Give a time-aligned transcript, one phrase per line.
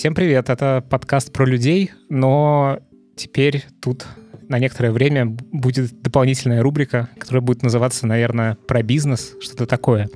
[0.00, 2.78] Всем привет, это подкаст про людей, но
[3.16, 4.06] теперь тут
[4.48, 10.08] на некоторое время будет дополнительная рубрика, которая будет называться, наверное, про бизнес, что-то такое.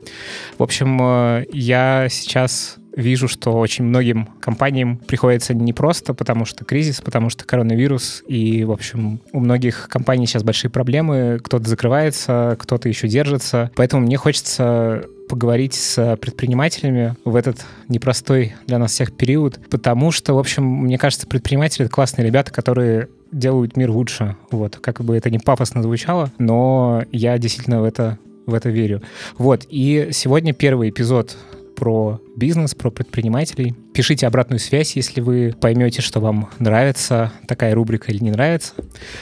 [0.56, 6.64] В общем, э, я сейчас вижу, что очень многим компаниям приходится не просто потому что
[6.64, 12.56] кризис, потому что коронавирус, и, в общем, у многих компаний сейчас большие проблемы, кто-то закрывается,
[12.58, 13.70] кто-то еще держится.
[13.76, 20.34] Поэтому мне хочется поговорить с предпринимателями в этот непростой для нас всех период, потому что,
[20.34, 24.36] в общем, мне кажется, предприниматели— это классные ребята, которые делают мир лучше.
[24.52, 28.16] Вот, как бы это не пафосно звучало, но я действительно в это
[28.46, 29.02] в это верю.
[29.36, 31.36] Вот, и сегодня первый эпизод
[31.74, 33.74] про бизнес, про предпринимателей.
[33.92, 38.74] Пишите обратную связь, если вы поймете, что вам нравится такая рубрика или не нравится.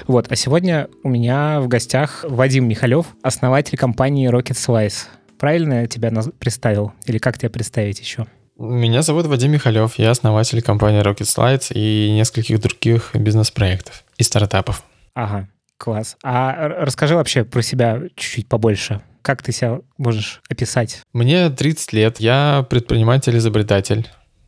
[0.06, 0.31] Вот.
[0.31, 5.06] А сегодня у меня в гостях Вадим Михалев, основатель компании Rocket Slice.
[5.43, 6.93] Правильно я тебя представил?
[7.07, 8.29] Или как тебя представить еще?
[8.57, 14.84] Меня зовут Вадим Михалев, я основатель компании Rocket Slides и нескольких других бизнес-проектов и стартапов.
[15.15, 16.17] Ага, класс.
[16.23, 19.01] А расскажи вообще про себя чуть-чуть побольше.
[19.23, 21.03] Как ты себя можешь описать?
[21.12, 24.06] Мне 30 лет, я предприниматель-изобретатель,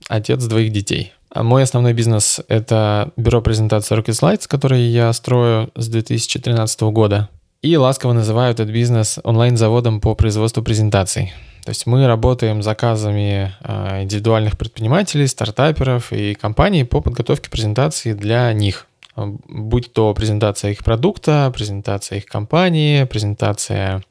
[0.08, 1.12] отец двоих детей.
[1.28, 7.30] А мой основной бизнес— это бюро презентации Rocket Slides, который я строю с 2013 года.
[7.64, 11.32] И ласково называют этот бизнес онлайн-заводом по производству презентаций.
[11.64, 18.52] То есть мы работаем заказами а, индивидуальных предпринимателей, стартаперов и компаний по подготовке презентаций для
[18.52, 24.02] них будь то презентация их продукта, презентация их компании, презентация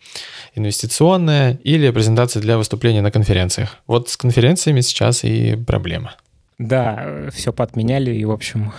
[0.55, 3.77] инвестиционная или презентация для выступления на конференциях.
[3.85, 6.15] Вот с конференциями сейчас и проблема.
[6.57, 8.71] Да, все подменяли, и, в общем,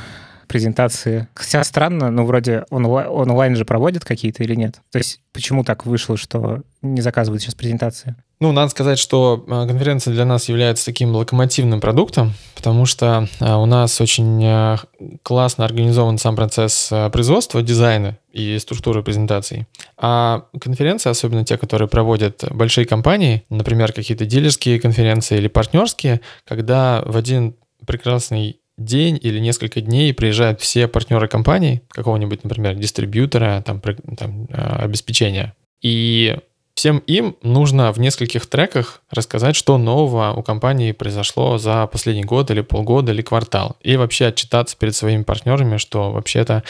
[0.55, 1.27] презентации.
[1.34, 4.77] Хотя странно, но вроде онлайн, онлайн же проводят какие-то или нет?
[4.92, 8.14] То есть почему так вышло, что не заказывают сейчас презентации?
[8.38, 13.58] Ну, надо сказать, что а, конференция для нас является таким локомотивным продуктом, потому что а,
[13.58, 14.78] у нас очень а,
[15.24, 19.67] классно организован сам процесс производства, дизайна и структуры презентаций.
[19.96, 27.02] А конференции, особенно те, которые проводят большие компании, например, какие-то дилерские конференции или партнерские, когда
[27.05, 33.80] в один прекрасный день или несколько дней приезжают все партнеры компании, какого-нибудь, например, дистрибьютора, там,
[34.17, 35.55] там обеспечения.
[35.80, 36.36] И
[36.74, 42.51] Всем им нужно в нескольких треках рассказать, что нового у компании произошло за последний год
[42.51, 43.77] или полгода или квартал.
[43.80, 46.64] И вообще отчитаться перед своими партнерами, что вообще-то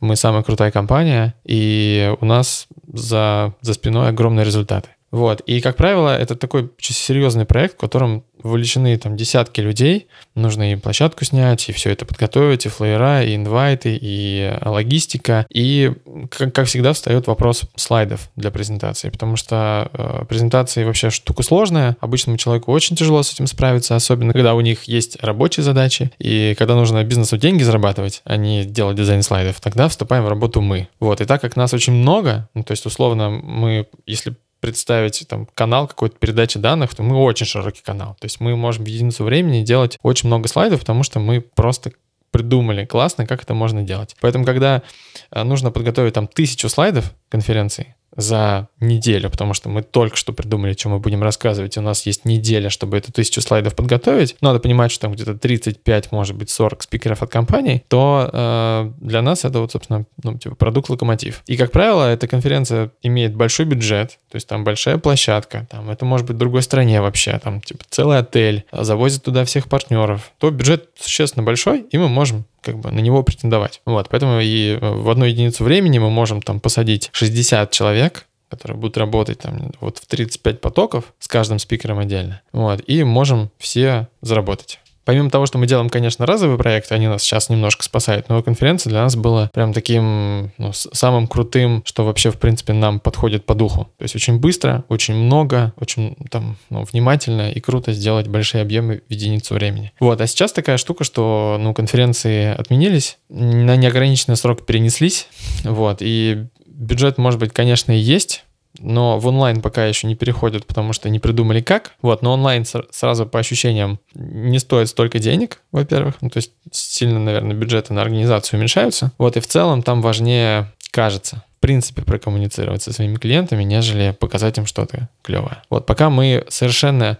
[0.00, 4.88] мы самая крутая компания, и у нас за, за спиной огромные результаты.
[5.16, 5.40] Вот.
[5.46, 10.76] И, как правило, это такой серьезный проект, в котором вовлечены там десятки людей, нужно и
[10.76, 15.46] площадку снять, и все это подготовить, и флеера, и инвайты, и логистика.
[15.48, 15.90] И,
[16.30, 21.96] как, как всегда, встает вопрос слайдов для презентации, потому что э, презентации вообще штука сложная,
[22.00, 26.54] обычному человеку очень тяжело с этим справиться, особенно когда у них есть рабочие задачи, и
[26.58, 30.88] когда нужно бизнесу деньги зарабатывать, а не делать дизайн слайдов, тогда вступаем в работу мы.
[31.00, 35.46] Вот, и так как нас очень много, ну, то есть, условно, мы, если представить там
[35.54, 38.16] канал какой-то передачи данных, то мы очень широкий канал.
[38.18, 41.92] То есть мы можем в единицу времени делать очень много слайдов, потому что мы просто
[42.32, 44.16] придумали классно, как это можно делать.
[44.20, 44.82] Поэтому, когда
[45.30, 50.74] э, нужно подготовить там тысячу слайдов конференции, за неделю, потому что мы только что придумали,
[50.74, 51.76] чем мы будем рассказывать.
[51.78, 54.36] У нас есть неделя, чтобы эту тысячу слайдов подготовить.
[54.40, 59.22] Надо понимать, что там где-то 35, может быть, 40 спикеров от компаний, то э, для
[59.22, 61.42] нас это вот, собственно, ну, типа продукт локомотив.
[61.46, 66.04] И, как правило, эта конференция имеет большой бюджет, то есть там большая площадка, там это
[66.04, 70.50] может быть в другой стране вообще, там типа целый отель, завозят туда всех партнеров, то
[70.50, 73.80] бюджет существенно большой, и мы можем как бы на него претендовать.
[73.86, 78.76] Вот, поэтому и э, в одну единицу времени мы можем там посадить 60 человек, которые
[78.76, 82.42] будут работать там вот в 35 потоков с каждым спикером отдельно.
[82.52, 84.80] Вот, и можем все заработать.
[85.06, 88.90] Помимо того, что мы делаем, конечно, разовые проекты, они нас сейчас немножко спасают, но конференция
[88.90, 93.54] для нас была прям таким ну, самым крутым, что вообще, в принципе, нам подходит по
[93.54, 93.84] духу.
[93.98, 99.02] То есть очень быстро, очень много, очень там ну, внимательно и круто сделать большие объемы
[99.08, 99.92] в единицу времени.
[100.00, 105.28] Вот, а сейчас такая штука, что ну, конференции отменились, на неограниченный срок перенеслись,
[105.62, 108.44] вот, и бюджет, может быть, конечно, и есть,
[108.78, 111.92] но в онлайн пока еще не переходят, потому что не придумали как.
[112.02, 116.16] Вот, но онлайн сразу по ощущениям не стоит столько денег, во-первых.
[116.20, 119.12] Ну, то есть сильно, наверное, бюджеты на организацию уменьшаются.
[119.18, 124.58] Вот, и в целом там важнее, кажется, в принципе, прокоммуницировать со своими клиентами, нежели показать
[124.58, 125.62] им что-то клевое.
[125.70, 127.18] Вот, пока мы совершенно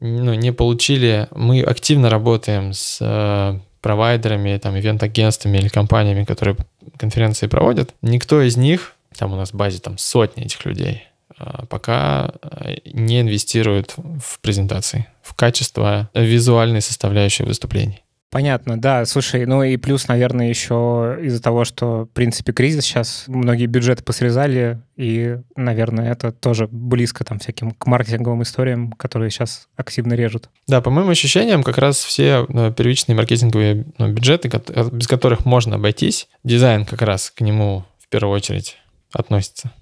[0.00, 6.56] ну, не получили, мы активно работаем с э, провайдерами, там, ивент-агентствами или компаниями, которые
[6.96, 7.94] конференции проводят.
[8.02, 11.04] Никто из них там у нас в базе там сотни этих людей,
[11.36, 18.04] а, пока а, не инвестируют в презентации, в качество визуальной составляющей выступлений.
[18.34, 19.04] Понятно, да.
[19.04, 24.02] Слушай, ну и плюс, наверное, еще из-за того, что, в принципе, кризис сейчас, многие бюджеты
[24.02, 30.48] посрезали, и, наверное, это тоже близко там всяким к маркетинговым историям, которые сейчас активно режут.
[30.66, 34.50] Да, по моим ощущениям, как раз все ну, первичные маркетинговые ну, бюджеты,
[34.90, 38.78] без которых можно обойтись, дизайн как раз к нему в первую очередь
[39.14, 39.72] относится.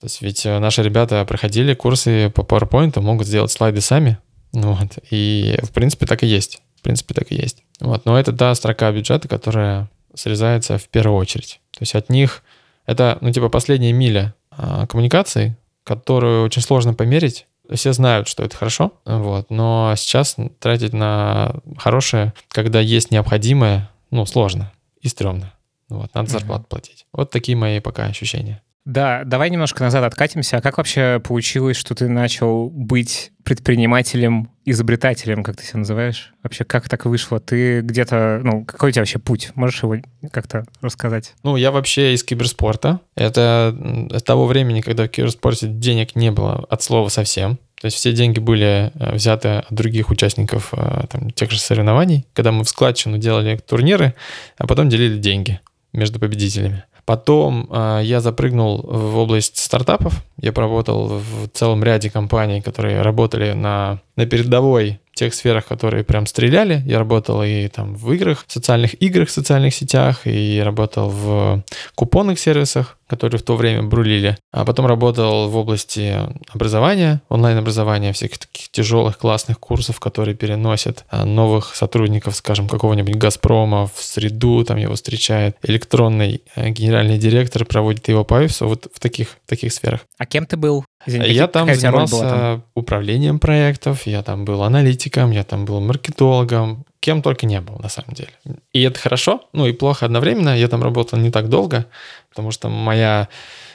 [0.00, 4.18] То есть ведь э, наши ребята проходили курсы по PowerPoint, могут сделать слайды сами,
[4.52, 6.60] вот, и в принципе так и есть.
[6.82, 7.62] В принципе, так и есть.
[7.78, 8.04] Вот.
[8.06, 11.60] Но это та строка бюджета, которая срезается в первую очередь.
[11.70, 12.42] То есть от них
[12.86, 17.46] это, ну, типа, последняя миля а, коммуникаций, которую очень сложно померить.
[17.72, 24.26] Все знают, что это хорошо, вот, но сейчас тратить на хорошее, когда есть необходимое, ну,
[24.26, 25.52] сложно и стрёмно.
[25.88, 26.68] Вот, надо зарплату mm-hmm.
[26.68, 27.06] платить.
[27.12, 28.60] Вот такие мои пока ощущения.
[28.84, 30.56] Да, давай немножко назад откатимся.
[30.56, 36.34] А как вообще получилось, что ты начал быть предпринимателем, изобретателем, как ты себя называешь?
[36.42, 37.38] Вообще, как так вышло?
[37.38, 39.50] Ты где-то, ну, какой у тебя вообще путь?
[39.54, 39.96] Можешь его
[40.32, 41.34] как-то рассказать?
[41.44, 43.00] Ну, я вообще из киберспорта.
[43.14, 43.76] Это
[44.10, 47.58] с того времени, когда в киберспорте денег не было от слова совсем.
[47.80, 52.26] То есть все деньги были э, взяты от других участников э, там, тех же соревнований,
[52.32, 54.14] когда мы в складчину делали турниры,
[54.56, 55.60] а потом делили деньги
[55.92, 56.84] между победителями.
[57.04, 60.24] Потом э, я запрыгнул в область стартапов.
[60.36, 66.26] Я поработал в целом ряде компаний, которые работали на, на передовой тех сферах, которые прям
[66.26, 66.82] стреляли.
[66.86, 71.62] Я работал и там в играх, в социальных играх, в социальных сетях, и работал в
[71.94, 74.38] купонных сервисах, которые в то время брулили.
[74.52, 76.18] А потом работал в области
[76.52, 83.86] образования, онлайн-образования, всяких таких тяжелых классных курсов, которые переносят а, новых сотрудников, скажем, какого-нибудь «Газпрома»
[83.86, 88.98] в среду, там его встречает электронный э, генеральный директор, проводит его по офису, вот в
[88.98, 90.00] таких, в таких сферах.
[90.16, 90.84] А кем ты был?
[91.06, 92.64] Извини, я там занимался там?
[92.74, 97.88] управлением проектов, я там был аналитиком, я там был маркетологом, кем только не был на
[97.88, 98.30] самом деле.
[98.72, 100.56] И это хорошо, ну и плохо одновременно.
[100.56, 101.86] Я там работал не так долго,
[102.28, 103.28] потому что моя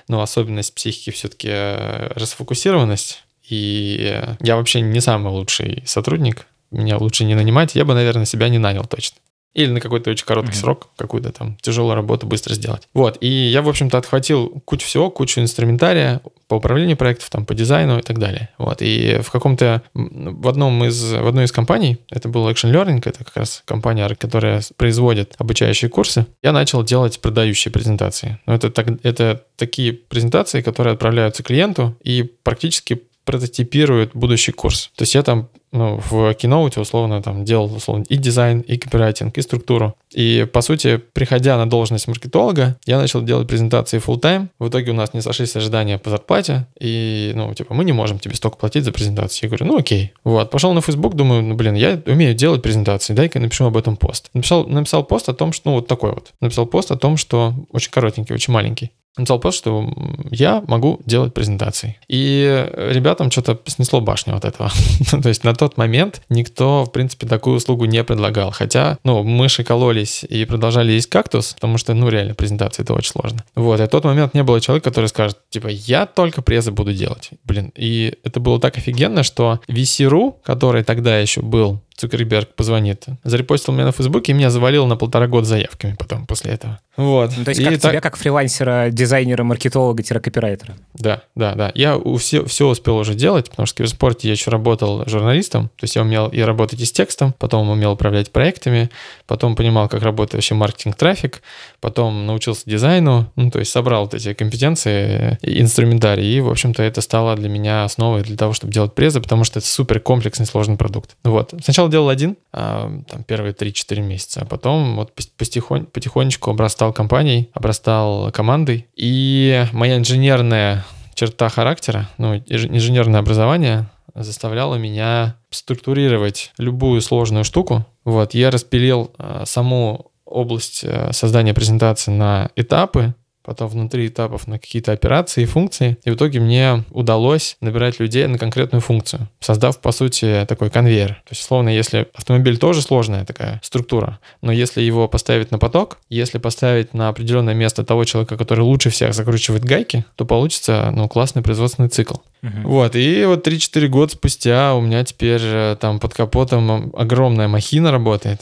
[0.08, 3.24] ну, особенность психики все-таки э, расфокусированность.
[3.50, 6.48] И я вообще не самый лучший сотрудник.
[6.72, 7.76] Меня лучше не нанимать.
[7.76, 9.18] Я бы, наверное, себя не нанял точно.
[9.54, 10.56] Или на какой-то очень короткий mm-hmm.
[10.56, 12.88] срок какую-то там тяжелую работу быстро сделать.
[12.94, 17.56] Вот, и я, в общем-то, отхватил кучу всего, кучу инструментария по управлению проектов, там, по
[17.56, 18.50] дизайну и так далее.
[18.58, 23.02] Вот, и в каком-то, в одном из, в одной из компаний, это был Action Learning,
[23.04, 28.40] это как раз компания, которая производит обучающие курсы, я начал делать продающие презентации.
[28.46, 34.90] Ну, это, так, это такие презентации, которые отправляются клиенту и практически прототипируют будущий курс.
[34.96, 39.38] То есть я там ну, в Keynote условно там делал условно и дизайн, и копирайтинг,
[39.38, 39.96] и структуру.
[40.12, 44.48] И, по сути, приходя на должность маркетолога, я начал делать презентации full time.
[44.60, 46.68] В итоге у нас не сошлись ожидания по зарплате.
[46.80, 49.50] И, ну, типа, мы не можем тебе столько платить за презентацию.
[49.50, 50.14] Я говорю, ну, окей.
[50.24, 53.98] Вот, пошел на Facebook, думаю, ну, блин, я умею делать презентации, дай-ка напишу об этом
[53.98, 54.30] пост.
[54.34, 56.34] Написал, написал пост о том, что, ну, вот такой вот.
[56.42, 59.90] Написал пост о том, что очень коротенький, очень маленький написал пост, что
[60.32, 61.98] я могу делать презентации.
[62.08, 64.72] И ребятам что-то снесло башню от этого.
[65.22, 68.52] То есть на тот момент никто, в принципе, такую услугу не предлагал.
[68.52, 73.12] Хотя, ну, мыши кололись и продолжали есть кактус, потому что, ну, реально, презентация это очень
[73.12, 73.44] сложно.
[73.56, 76.94] Вот, и в тот момент не было человека, который скажет, типа, я только презы буду
[76.94, 77.32] делать.
[77.44, 83.06] Блин, и это было так офигенно, что VC.ru, который тогда еще был Цукерберг позвонит.
[83.24, 86.80] Зарепостил меня на Фейсбуке и меня завалил на полтора года заявками потом после этого.
[86.96, 87.32] Вот.
[87.38, 87.92] Ну, то есть и как так...
[87.92, 90.76] тебя как фрилансера, дизайнера, маркетолога-копирайтера?
[90.96, 91.72] Да, да, да.
[91.76, 95.84] Я все, все успел уже делать, потому что в киберспорте я еще работал журналистом, то
[95.84, 98.90] есть я умел и работать и с текстом, потом умел управлять проектами,
[99.28, 101.42] потом понимал, как работает вообще маркетинг-трафик,
[101.82, 107.02] потом научился дизайну, ну, то есть собрал вот эти компетенции, инструментарий, и, в общем-то, это
[107.02, 110.78] стало для меня основой для того, чтобы делать презы, потому что это супер комплексный, сложный
[110.78, 111.16] продукт.
[111.24, 111.54] Вот.
[111.64, 116.94] Сначала Сначала делал один, а, там, первые 3-4 месяца, а потом вот потихонь, потихонечку обрастал
[116.94, 118.88] компанией, обрастал командой.
[118.96, 127.86] И моя инженерная черта характера, ну, инженерное образование заставляло меня структурировать любую сложную штуку.
[128.04, 133.14] Вот, я распилил а, саму область а, создания презентации на этапы,
[133.48, 135.98] потом внутри этапов на какие-то операции и функции.
[136.04, 141.14] И в итоге мне удалось набирать людей на конкретную функцию, создав, по сути, такой конвейер.
[141.24, 145.98] То есть, условно, если автомобиль тоже сложная такая структура, но если его поставить на поток,
[146.10, 151.08] если поставить на определенное место того человека, который лучше всех закручивает гайки, то получится, ну,
[151.08, 152.16] классный производственный цикл.
[152.42, 152.64] Uh-huh.
[152.66, 155.42] Вот, и вот 3-4 года спустя у меня теперь
[155.78, 158.42] там под капотом огромная махина работает,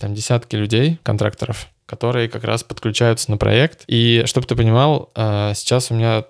[0.00, 3.84] там десятки людей, контракторов, которые как раз подключаются на проект.
[3.86, 6.24] И чтобы ты понимал, а, сейчас у меня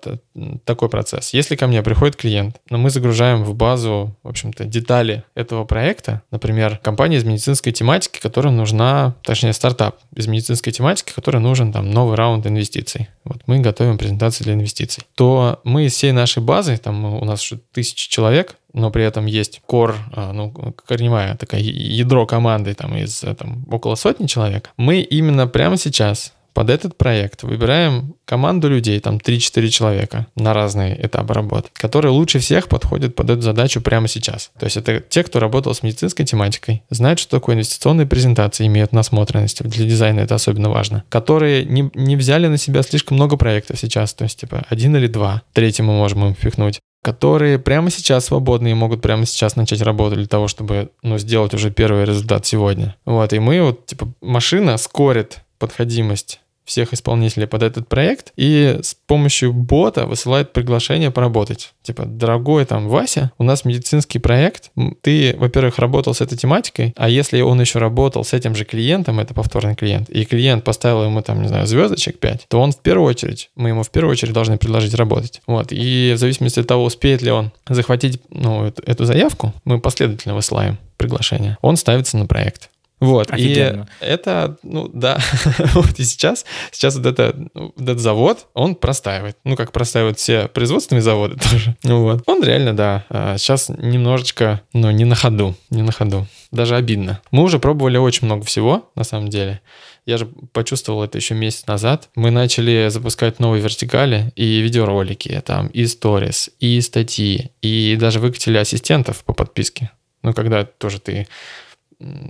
[0.63, 1.33] такой процесс.
[1.33, 6.21] Если ко мне приходит клиент, но мы загружаем в базу, в общем-то, детали этого проекта,
[6.31, 11.89] например, компания из медицинской тематики, которая нужна, точнее, стартап из медицинской тематики, который нужен там
[11.89, 13.09] новый раунд инвестиций.
[13.23, 15.03] Вот мы готовим презентации для инвестиций.
[15.15, 19.25] То мы из всей нашей базы, там у нас уже тысячи человек, но при этом
[19.25, 20.51] есть кор, а, ну,
[20.85, 26.71] корневая такая ядро команды там из там, около сотни человек, мы именно прямо сейчас под
[26.71, 32.67] этот проект выбираем команду людей, там 3-4 человека на разные этапы работы, которые лучше всех
[32.67, 34.49] подходят под эту задачу прямо сейчас.
[34.57, 38.91] То есть это те, кто работал с медицинской тематикой, знают, что такое инвестиционные презентации, имеют
[38.91, 43.77] насмотренность, для дизайна это особенно важно, которые не, не взяли на себя слишком много проектов
[43.77, 48.25] сейчас, то есть типа один или два, третий мы можем им впихнуть, которые прямо сейчас
[48.25, 52.45] свободны и могут прямо сейчас начать работать для того, чтобы ну, сделать уже первый результат
[52.45, 52.97] сегодня.
[53.05, 58.93] Вот, и мы вот, типа, машина скорит подходимость всех исполнителей под этот проект и с
[58.93, 61.73] помощью бота высылает приглашение поработать.
[61.81, 64.71] Типа, дорогой там Вася, у нас медицинский проект,
[65.01, 69.19] ты, во-первых, работал с этой тематикой, а если он еще работал с этим же клиентом,
[69.19, 72.81] это повторный клиент, и клиент поставил ему там, не знаю, звездочек 5, то он в
[72.81, 75.41] первую очередь, мы ему в первую очередь должны предложить работать.
[75.47, 80.35] Вот, и в зависимости от того, успеет ли он захватить ну, эту, заявку, мы последовательно
[80.35, 81.57] высылаем приглашение.
[81.61, 82.69] Он ставится на проект.
[82.99, 83.87] Вот, Офигенно.
[84.01, 85.19] и это, ну да,
[85.73, 90.47] вот и сейчас, сейчас вот, это, вот этот завод, он простаивает, ну как простаивают все
[90.47, 92.23] производственные заводы тоже, ну вот.
[92.25, 93.05] Он реально, да,
[93.37, 97.21] сейчас а, немножечко, ну не на ходу, не на ходу, даже обидно.
[97.29, 99.61] Мы уже пробовали очень много всего, на самом деле,
[100.07, 102.09] я же почувствовал это еще месяц назад.
[102.15, 108.57] Мы начали запускать новые вертикали и видеоролики, там, и сторис, и статьи, и даже выкатили
[108.57, 109.91] ассистентов по подписке.
[110.23, 111.27] Ну, когда тоже ты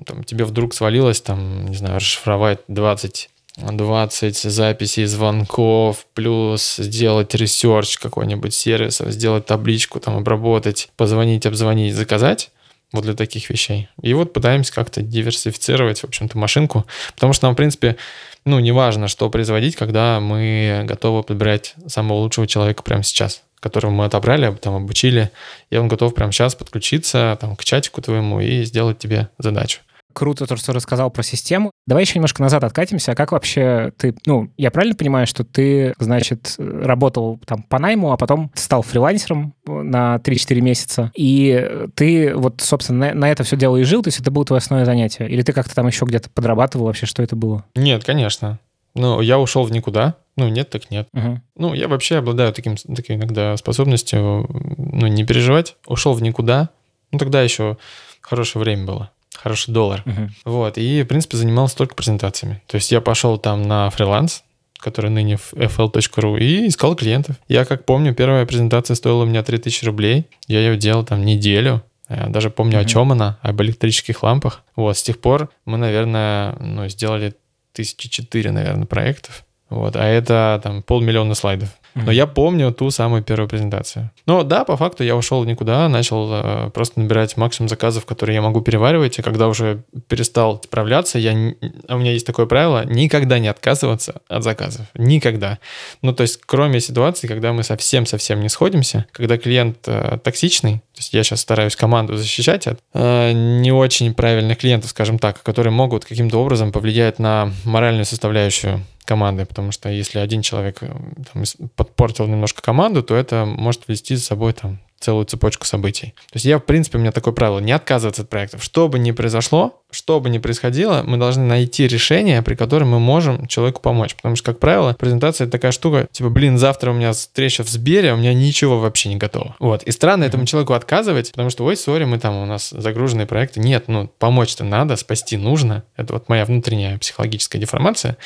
[0.06, 7.98] там, тебе вдруг свалилось, там, не знаю, расшифровать 20 20 записей звонков, плюс сделать research
[7.98, 12.52] какой-нибудь сервиса, сделать табличку, там, обработать, позвонить, обзвонить, заказать,
[12.94, 13.90] вот для таких вещей.
[14.02, 17.98] И вот пытаемся как-то диверсифицировать, в общем-то, машинку, потому что нам, в принципе,
[18.46, 23.92] ну, не важно, что производить, когда мы готовы подбирать самого лучшего человека прямо сейчас которого
[23.92, 25.32] мы отобрали, там обучили,
[25.70, 29.82] и он готов прямо сейчас подключиться там, к чатику твоему и сделать тебе задачу.
[30.14, 31.70] Круто то, что рассказал про систему.
[31.86, 33.12] Давай еще немножко назад откатимся.
[33.12, 34.16] А как вообще ты...
[34.26, 39.54] Ну, я правильно понимаю, что ты, значит, работал там по найму, а потом стал фрилансером
[39.68, 44.08] на 3-4 месяца, и ты вот, собственно, на, на это все дело и жил, то
[44.08, 45.30] есть это было твое основное занятие?
[45.30, 47.06] Или ты как-то там еще где-то подрабатывал вообще?
[47.06, 47.66] Что это было?
[47.76, 48.58] Нет, конечно.
[48.98, 50.16] Ну, я ушел в никуда.
[50.36, 51.08] Ну, нет, так нет.
[51.14, 51.42] Угу.
[51.58, 55.76] Ну, я вообще обладаю таким, такой иногда способностью, ну, не переживать.
[55.86, 56.70] Ушел в никуда.
[57.12, 57.78] Ну, тогда еще
[58.22, 59.12] хорошее время было.
[59.36, 60.04] Хороший доллар.
[60.06, 60.30] Угу.
[60.46, 60.78] Вот.
[60.78, 62.62] И, в принципе, занимался только презентациями.
[62.68, 64.44] То есть я пошел там на фриланс,
[64.80, 67.38] который ныне в fl.ru, и искал клиентов.
[67.48, 70.26] Я, как помню, первая презентация стоила у меня 3000 рублей.
[70.48, 71.84] Я ее делал там неделю.
[72.10, 72.82] Я даже помню, mm-hmm.
[72.82, 74.64] о чем она, об электрических лампах.
[74.76, 77.36] Вот, с тех пор мы, наверное, ну, сделали
[77.78, 79.46] тысячи четыре, наверное, проектов.
[79.70, 81.70] Вот, а это там полмиллиона слайдов.
[82.06, 84.12] Но я помню ту самую первую презентацию.
[84.26, 88.42] Но да, по факту я ушел никуда, начал э, просто набирать максимум заказов, которые я
[88.42, 93.48] могу переваривать, и когда уже перестал справляться, я, у меня есть такое правило, никогда не
[93.48, 94.86] отказываться от заказов.
[94.94, 95.60] Никогда.
[96.02, 101.00] Ну, то есть, кроме ситуации, когда мы совсем-совсем не сходимся, когда клиент э, токсичный, то
[101.00, 105.72] есть я сейчас стараюсь команду защищать от э, не очень правильных клиентов, скажем так, которые
[105.72, 110.94] могут каким-то образом повлиять на моральную составляющую команды, потому что если один человек э,
[111.34, 111.44] там,
[111.76, 116.14] подпортил немножко команду, то это может вести за собой там целую цепочку событий.
[116.32, 118.64] То есть я, в принципе, у меня такое правило, не отказываться от проектов.
[118.64, 123.00] Что бы ни произошло, что бы ни происходило, мы должны найти решение, при котором мы
[123.00, 124.16] можем человеку помочь.
[124.16, 127.70] Потому что, как правило, презентация это такая штука, типа, блин, завтра у меня встреча в
[127.70, 129.56] Сбере, а у меня ничего вообще не готово.
[129.60, 129.84] Вот.
[129.84, 130.28] И странно mm-hmm.
[130.28, 133.60] этому человеку отказывать, потому что, ой, сори, мы там, у нас загруженные проекты.
[133.60, 135.84] Нет, ну, помочь-то надо, спасти нужно.
[135.96, 138.18] Это вот моя внутренняя психологическая деформация.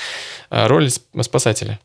[0.49, 1.79] А, роль спасателя.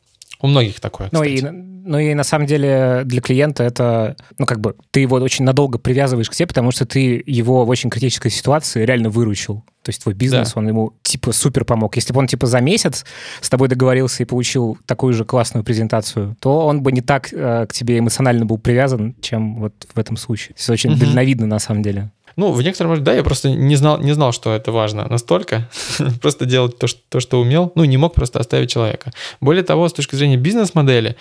[0.47, 1.09] У многих такое.
[1.11, 5.17] Ну и, ну и на самом деле для клиента это, ну как бы, ты его
[5.17, 9.65] очень надолго привязываешь к себе, потому что ты его в очень критической ситуации реально выручил.
[9.83, 10.61] То есть твой бизнес, да.
[10.61, 11.97] он ему типа супер помог.
[11.97, 13.05] Если бы он типа за месяц
[13.41, 17.67] с тобой договорился и получил такую же классную презентацию, то он бы не так э,
[17.69, 20.55] к тебе эмоционально был привязан, чем вот в этом случае.
[20.57, 21.01] Это очень угу.
[21.01, 22.13] дальновидно на самом деле.
[22.37, 25.69] Ну, в некотором да, я просто не знал, не знал, что это важно настолько.
[26.21, 27.73] просто делать то что, то, что умел.
[27.75, 29.13] Ну, не мог просто оставить человека.
[29.41, 31.17] Более того, с точки зрения бизнес-модели,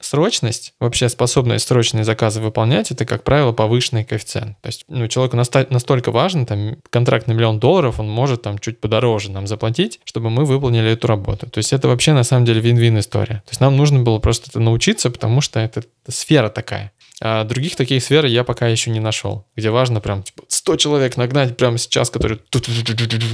[0.00, 4.60] срочность, вообще способность срочные заказы выполнять, это, как правило, повышенный коэффициент.
[4.60, 8.80] То есть, ну, человеку настолько важно, там, контракт на миллион долларов, он может там чуть
[8.80, 11.48] подороже нам заплатить, чтобы мы выполнили эту работу.
[11.48, 13.42] То есть, это вообще, на самом деле, вин-вин история.
[13.46, 16.92] То есть, нам нужно было просто это научиться, потому что это сфера такая.
[17.20, 21.16] А других таких сфер я пока еще не нашел, где важно прям типа, 100 человек
[21.16, 22.40] нагнать прямо сейчас, которые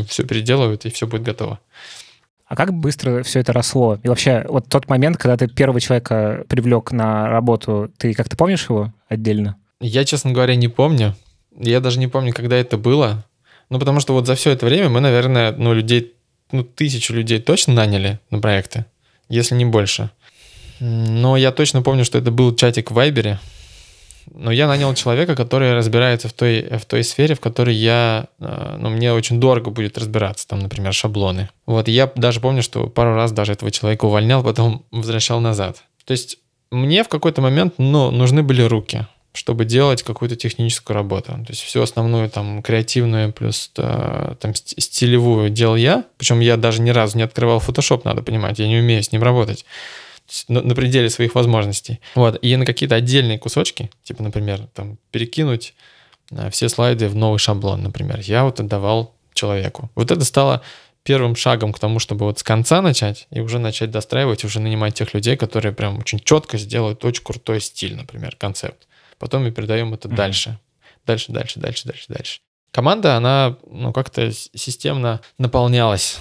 [0.08, 1.58] все переделывают, и все будет готово.
[2.46, 3.98] А как быстро все это росло?
[4.02, 8.66] И вообще, вот тот момент, когда ты первого человека привлек на работу, ты как-то помнишь
[8.68, 9.56] его отдельно?
[9.80, 11.14] Я, честно говоря, не помню.
[11.56, 13.24] Я даже не помню, когда это было.
[13.70, 16.12] Ну, потому что вот за все это время мы, наверное, ну, людей,
[16.50, 18.84] ну, тысячу людей точно наняли на проекты,
[19.28, 20.10] если не больше.
[20.80, 23.38] Но я точно помню, что это был чатик в Вайбере,
[24.34, 28.76] но я нанял человека, который разбирается в той, в той сфере, в которой я, э,
[28.78, 31.48] ну, мне очень дорого будет разбираться, там, например, шаблоны.
[31.66, 35.82] Вот, я даже помню, что пару раз даже этого человека увольнял, потом возвращал назад.
[36.04, 36.38] То есть
[36.70, 41.32] мне в какой-то момент, ну, нужны были руки, чтобы делать какую-то техническую работу.
[41.32, 46.04] То есть всю основную там креативную плюс э, там стилевую делал я.
[46.16, 49.22] Причем я даже ни разу не открывал Photoshop, надо понимать, я не умею с ним
[49.22, 49.64] работать
[50.48, 52.00] на, на пределе своих возможностей.
[52.14, 52.38] Вот.
[52.42, 55.74] И на какие-то отдельные кусочки, типа, например, там, перекинуть
[56.30, 59.90] э, все слайды в новый шаблон, например, я вот отдавал человеку.
[59.94, 60.62] Вот это стало
[61.02, 64.94] первым шагом к тому, чтобы вот с конца начать и уже начать достраивать, уже нанимать
[64.94, 68.86] тех людей, которые прям очень четко сделают очень крутой стиль, например, концепт.
[69.18, 70.14] Потом мы передаем это mm-hmm.
[70.14, 70.58] дальше.
[71.06, 72.40] Дальше, дальше, дальше, дальше, дальше.
[72.72, 76.18] Команда, она ну, как-то системно наполнялась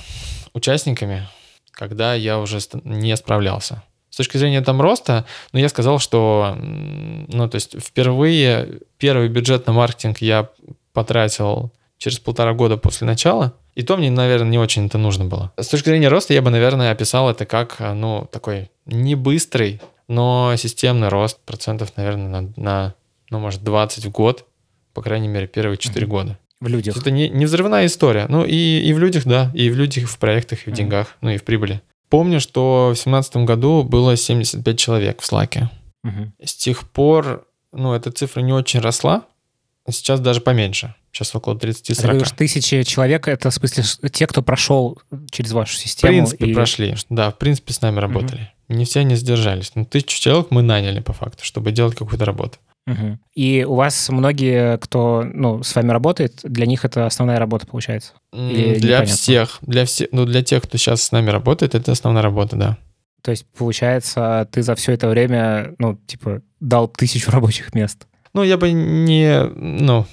[0.53, 1.27] участниками,
[1.71, 3.83] когда я уже не справлялся
[4.19, 9.73] точки зрения там роста, но я сказал, что, ну, то есть впервые первый бюджет на
[9.73, 10.49] маркетинг я
[10.91, 15.53] потратил через полтора года после начала, и то мне, наверное, не очень это нужно было.
[15.57, 20.53] С точки зрения роста я бы, наверное, описал это как, ну, такой не быстрый, но
[20.57, 22.95] системный рост процентов, наверное, на, на
[23.29, 24.45] ну, может, 20 в год,
[24.93, 26.09] по крайней мере, первые 4 mm-hmm.
[26.09, 26.37] года.
[26.59, 26.97] В людях.
[26.97, 28.25] Это не, не взрывная история.
[28.27, 30.75] Ну, и, и в людях, да, и в людях, и в проектах, и в mm-hmm.
[30.75, 31.81] деньгах, ну, и в прибыли.
[32.09, 35.69] Помню, что в 2017 году было 75 человек в Слаке.
[36.03, 36.33] Угу.
[36.43, 39.25] С тех пор, ну, эта цифра не очень росла,
[39.85, 40.95] а сейчас даже поменьше.
[41.11, 42.23] Сейчас около 30-40.
[42.23, 46.11] А тысячи человек, это в смысле те, кто прошел через вашу систему?
[46.11, 46.53] В принципе, и...
[46.53, 46.95] прошли.
[47.09, 48.51] Да, в принципе, с нами работали.
[48.67, 48.77] Угу.
[48.77, 49.71] Не все они сдержались.
[49.75, 52.59] Но тысячу человек мы наняли по факту, чтобы делать какую-то работу.
[52.89, 53.19] Угу.
[53.35, 58.13] И у вас многие, кто ну, с вами работает, для них это основная работа получается?
[58.33, 59.15] Или для непонятно?
[59.15, 62.77] всех, для всех, ну для тех, кто сейчас с нами работает, это основная работа, да.
[63.21, 68.07] То есть, получается, ты за все это время, ну, типа, дал тысячу рабочих мест?
[68.33, 70.05] Ну, я бы не, ну,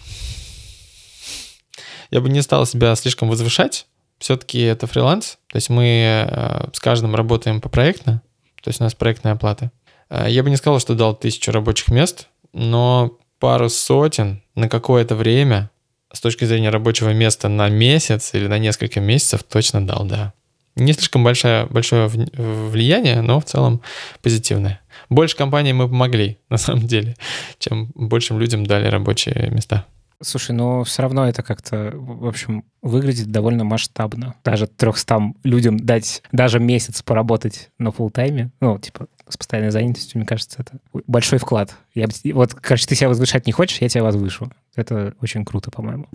[2.10, 3.86] я бы не стал себя слишком возвышать.
[4.18, 5.38] Все-таки это фриланс.
[5.48, 8.22] То есть мы э, с каждым работаем по проектно.
[8.62, 9.70] То есть у нас проектная оплата.
[10.08, 15.14] Э, я бы не сказал, что дал тысячу рабочих мест но пару сотен на какое-то
[15.14, 15.70] время
[16.10, 20.32] с точки зрения рабочего места на месяц или на несколько месяцев точно дал, да.
[20.74, 23.82] Не слишком большое, большое влияние, но в целом
[24.22, 24.80] позитивное.
[25.10, 27.16] Больше компаний мы помогли, на самом деле,
[27.58, 29.84] чем большим людям дали рабочие места.
[30.22, 34.34] Слушай, ну все равно это как-то, в общем, выглядит довольно масштабно.
[34.44, 40.26] Даже 300 людям дать даже месяц поработать на фултайме, ну, типа, с постоянной занятостью, мне
[40.26, 41.76] кажется, это большой вклад.
[41.94, 44.50] Я, вот, короче, ты себя возвышать не хочешь, я тебя возвышу.
[44.74, 46.06] Это очень круто, по-моему.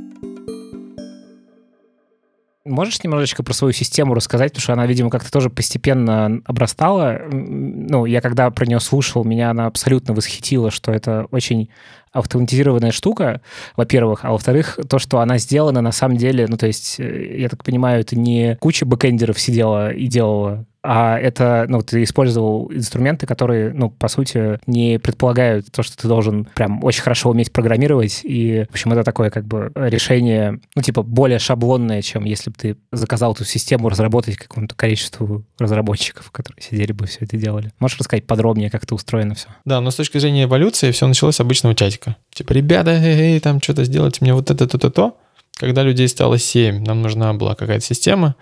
[2.64, 7.20] Можешь немножечко про свою систему рассказать, потому что она, видимо, как-то тоже постепенно обрастала.
[7.32, 11.70] Ну, я когда про нее слушал, меня она абсолютно восхитила, что это очень
[12.12, 13.42] автоматизированная штука,
[13.76, 17.50] во-первых, а во-вторых, то, что она сделана на самом деле, ну, то есть, э, я
[17.50, 23.28] так понимаю, это не куча бэкэндеров сидела и делала а это, ну, ты использовал инструменты,
[23.28, 28.22] которые, ну, по сути, не предполагают то, что ты должен прям очень хорошо уметь программировать,
[28.24, 32.56] и, в общем, это такое, как бы, решение, ну, типа, более шаблонное, чем если бы
[32.58, 37.72] ты заказал эту систему разработать какому-то количеству разработчиков, которые сидели бы все это делали.
[37.80, 39.48] Можешь рассказать подробнее, как это устроено все?
[39.66, 42.16] Да, но с точки зрения эволюции все началось с обычного чатика.
[42.34, 45.18] Типа, ребята, эй, эй, там что-то сделайте мне вот это, то-то, то.
[45.58, 48.36] Когда людей стало 7, нам нужна была какая-то система,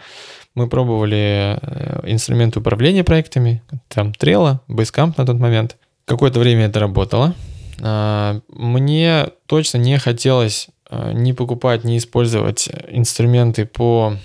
[0.56, 5.78] мы пробовали э, инструменты управления проектами, там Trello, Basecamp на тот момент.
[6.06, 7.36] Какое-то время это работало.
[7.82, 14.16] А, мне точно не хотелось э, не покупать, не использовать инструменты по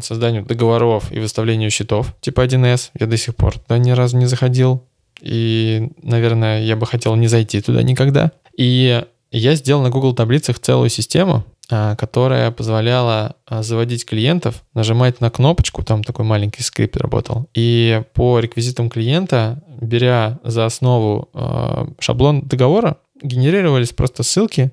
[0.00, 2.90] созданию договоров и выставлению счетов типа 1С.
[2.98, 4.84] Я до сих пор туда ни разу не заходил.
[5.20, 8.32] И, наверное, я бы хотел не зайти туда никогда.
[8.56, 15.30] И я сделал на Google таблицах целую систему, которая позволяла а, заводить клиентов, нажимать на
[15.30, 22.42] кнопочку, там такой маленький скрипт работал, и по реквизитам клиента, беря за основу а, шаблон
[22.42, 24.70] договора, генерировались просто ссылки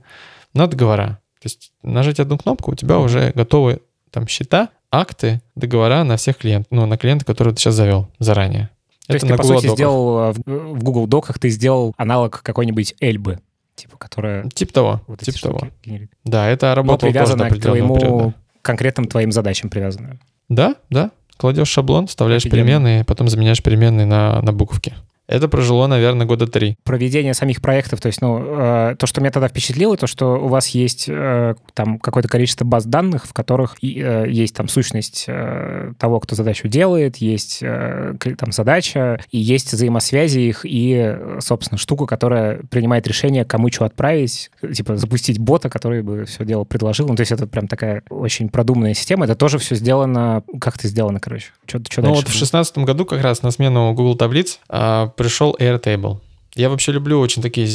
[0.53, 1.19] на договора.
[1.41, 3.79] То есть нажать одну кнопку, у тебя уже готовы
[4.11, 8.71] там счета, акты, договора на всех клиентов, ну, на клиента, которого ты сейчас завел заранее.
[9.07, 13.39] То Это есть ты, по сути, сделал в Google Доках, ты сделал аналог какой-нибудь Эльбы
[13.79, 14.49] типа, которая...
[14.49, 15.67] Типа того, вот типа того.
[15.83, 16.11] Генерит.
[16.23, 18.33] Да, это работало тоже до к твоему периода.
[18.61, 20.19] конкретным твоим задачам привязано.
[20.49, 21.11] Да, да.
[21.37, 22.63] Кладешь шаблон, вставляешь Офигенно.
[22.63, 24.93] переменные, потом заменяешь переменные на, на буковки.
[25.29, 26.75] Это прожило, наверное, года три.
[26.83, 30.47] Проведение самих проектов, то есть, ну, э, то, что меня тогда впечатлило, то, что у
[30.47, 35.25] вас есть э, там какое-то количество баз данных, в которых и, э, есть там сущность
[35.27, 41.77] э, того, кто задачу делает, есть э, там задача, и есть взаимосвязи их, и, собственно,
[41.77, 47.07] штука, которая принимает решение, кому что отправить, типа запустить бота, который бы все дело предложил.
[47.07, 49.25] Ну, то есть это прям такая очень продуманная система.
[49.25, 51.51] Это тоже все сделано, как это сделано, короче?
[51.67, 52.25] Что, что ну, дальше?
[52.25, 56.21] вот в шестнадцатом году как раз на смену Google таблиц а, пришел Airtable.
[56.55, 57.67] Я вообще люблю очень такие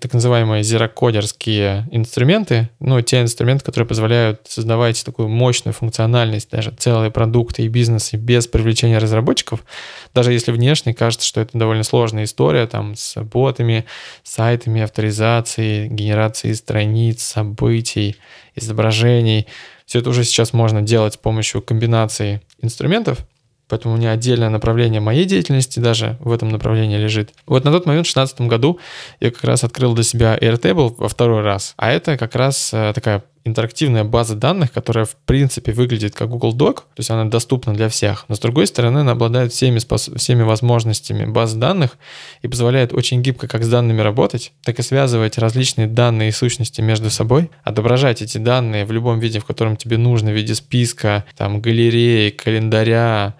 [0.00, 7.12] так называемые зерокодерские инструменты, ну, те инструменты, которые позволяют создавать такую мощную функциональность, даже целые
[7.12, 9.64] продукты и бизнесы без привлечения разработчиков,
[10.12, 13.84] даже если внешне кажется, что это довольно сложная история, там, с ботами,
[14.24, 18.16] сайтами, авторизацией, генерацией страниц, событий,
[18.56, 19.46] изображений.
[19.86, 23.24] Все это уже сейчас можно делать с помощью комбинации инструментов,
[23.72, 27.30] Поэтому у меня отдельное направление моей деятельности даже в этом направлении лежит.
[27.46, 28.78] Вот на тот момент, в 2016 году,
[29.18, 31.72] я как раз открыл для себя Airtable во второй раз.
[31.78, 36.54] А это как раз э, такая интерактивная база данных, которая в принципе выглядит как Google
[36.54, 40.16] Doc, то есть она доступна для всех, но с другой стороны она обладает всеми, спос-
[40.18, 41.96] всеми возможностями баз данных
[42.42, 46.82] и позволяет очень гибко как с данными работать, так и связывать различные данные и сущности
[46.82, 51.24] между собой, отображать эти данные в любом виде, в котором тебе нужно, в виде списка,
[51.36, 53.34] там, галереи, календаря,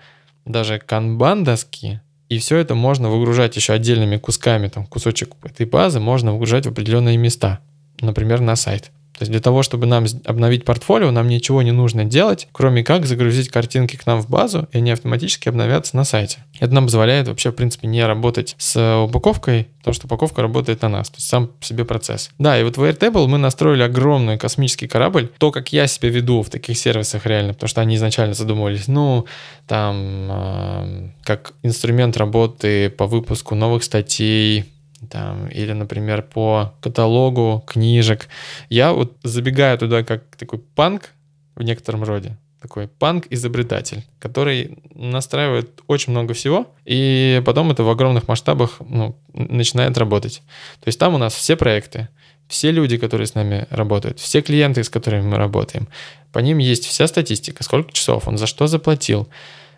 [0.45, 6.33] даже канбан-доски, и все это можно выгружать еще отдельными кусками, там кусочек этой базы можно
[6.33, 7.61] выгружать в определенные места,
[8.01, 8.91] например, на сайт.
[9.18, 13.07] То есть для того, чтобы нам обновить портфолио, нам ничего не нужно делать, кроме как
[13.07, 16.38] загрузить картинки к нам в базу, и они автоматически обновятся на сайте.
[16.61, 20.88] Это нам позволяет вообще, в принципе, не работать с упаковкой, потому что упаковка работает на
[20.88, 22.31] нас, то есть сам по себе процесс.
[22.38, 25.29] Да, и вот в Airtable мы настроили огромный космический корабль.
[25.38, 29.27] То, как я себя веду в таких сервисах реально, потому что они изначально задумывались, ну,
[29.66, 34.64] там, э, как инструмент работы по выпуску новых статей,
[35.11, 38.29] там, или, например, по каталогу книжек.
[38.69, 41.11] Я вот забегаю туда как такой панк
[41.55, 48.29] в некотором роде, такой панк-изобретатель, который настраивает очень много всего, и потом это в огромных
[48.29, 50.43] масштабах ну, начинает работать.
[50.81, 52.09] То есть там у нас все проекты,
[52.49, 55.88] все люди, которые с нами работают, все клиенты, с которыми мы работаем,
[56.33, 59.29] по ним есть вся статистика, сколько часов он за что заплатил,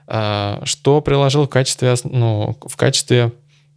[0.06, 3.32] а, что приложил в качестве, ну, в качестве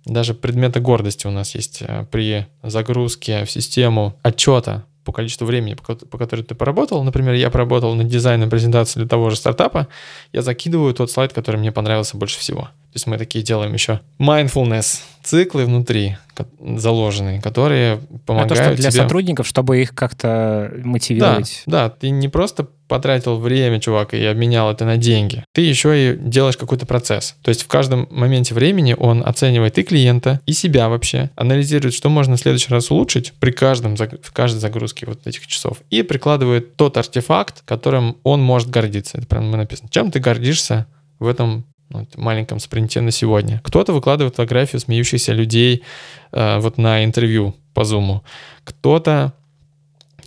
[0.08, 5.76] даже предметы гордости у нас есть э, при загрузке в систему отчета по количеству времени,
[5.76, 7.02] по, которому ты поработал.
[7.02, 9.88] Например, я поработал над дизайном презентации для того же стартапа,
[10.34, 12.64] я закидываю тот слайд, который мне понравился больше всего.
[12.64, 16.18] То есть мы такие делаем еще mindfulness циклы внутри
[16.60, 19.02] заложенные, которые помогают Это что для тебе...
[19.04, 21.64] сотрудников, чтобы их как-то мотивировать.
[21.66, 25.44] Да, да, ты не просто потратил время, чувак, и обменял это на деньги.
[25.54, 27.36] Ты еще и делаешь какой-то процесс.
[27.42, 32.10] То есть в каждом моменте времени он оценивает и клиента, и себя вообще, анализирует, что
[32.10, 36.76] можно в следующий раз улучшить при каждом, в каждой загрузке вот этих часов, и прикладывает
[36.76, 39.18] тот артефакт, которым он может гордиться.
[39.18, 39.90] Это прям написано.
[39.90, 40.88] Чем ты гордишься
[41.20, 43.62] в этом ну, маленьком спринте на сегодня.
[43.64, 45.84] Кто-то выкладывает фотографию смеющихся людей
[46.32, 48.22] э, вот на интервью по Zoom.
[48.64, 49.34] Кто-то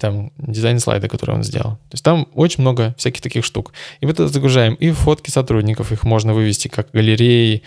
[0.00, 1.72] там дизайн слайда, который он сделал.
[1.88, 3.72] То есть там очень много всяких таких штук.
[4.00, 4.74] И мы это загружаем.
[4.74, 7.62] И фотки сотрудников, их можно вывести как галереи,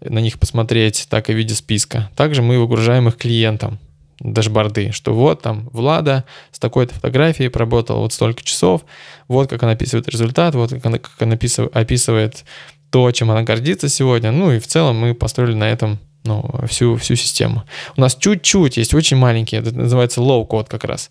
[0.00, 2.10] на них посмотреть, так и в виде списка.
[2.16, 3.78] Также мы выгружаем их клиентам
[4.20, 8.82] дашборды, что вот там Влада с такой-то фотографией проработала вот столько часов,
[9.28, 12.44] вот как она описывает результат, вот как она, как она описывает
[12.90, 14.32] то, чем она гордится сегодня.
[14.32, 17.64] Ну и в целом мы построили на этом ну, всю, всю систему.
[17.96, 21.10] У нас чуть-чуть есть очень маленькие, это называется low-код как раз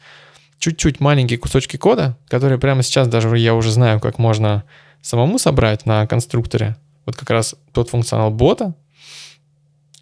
[0.59, 4.63] чуть-чуть маленькие кусочки кода, которые прямо сейчас даже я уже знаю, как можно
[5.01, 6.77] самому собрать на конструкторе.
[7.05, 8.73] Вот как раз тот функционал бота,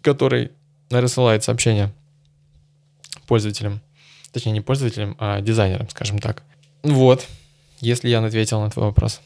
[0.00, 0.52] который
[0.90, 1.92] рассылает сообщения
[3.26, 3.80] пользователям.
[4.32, 6.42] Точнее, не пользователям, а дизайнерам, скажем так.
[6.82, 7.26] Вот,
[7.80, 9.20] если я ответил на твой вопрос.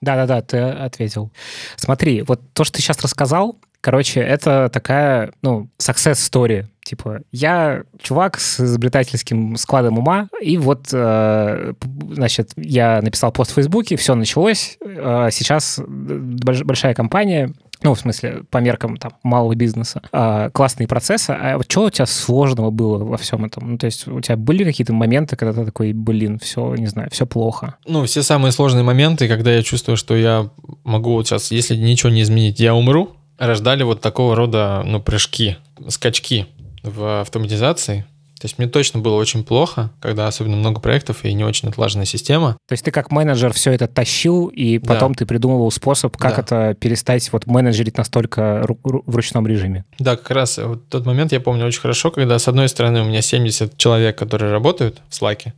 [0.00, 1.30] Да-да-да, ты ответил.
[1.76, 7.82] Смотри, вот то, что ты сейчас рассказал, короче, это такая, ну, success story Типа, я
[8.00, 11.74] чувак с изобретательским складом ума, и вот, э,
[12.12, 14.78] значит, я написал пост в Фейсбуке, все началось.
[14.80, 21.30] Э, сейчас большая компания, ну, в смысле, по меркам там малого бизнеса, а, классные процессы.
[21.30, 23.72] А вот что у тебя сложного было во всем этом?
[23.72, 27.08] Ну, то есть у тебя были какие-то моменты, когда ты такой, блин, все, не знаю,
[27.10, 27.76] все плохо?
[27.86, 30.50] Ну, все самые сложные моменты, когда я чувствую, что я
[30.84, 35.56] могу вот сейчас, если ничего не изменить, я умру, рождали вот такого рода, ну, прыжки,
[35.88, 36.46] скачки
[36.82, 38.06] в автоматизации,
[38.40, 42.06] то есть мне точно было очень плохо, когда особенно много проектов и не очень отлаженная
[42.06, 42.56] система.
[42.66, 45.18] То есть ты как менеджер все это тащил, и потом да.
[45.18, 46.40] ты придумывал способ, как да.
[46.40, 49.84] это перестать вот менеджерить настолько в ручном режиме.
[49.98, 53.04] Да, как раз вот тот момент я помню очень хорошо, когда с одной стороны у
[53.04, 55.52] меня 70 человек, которые работают в Slack,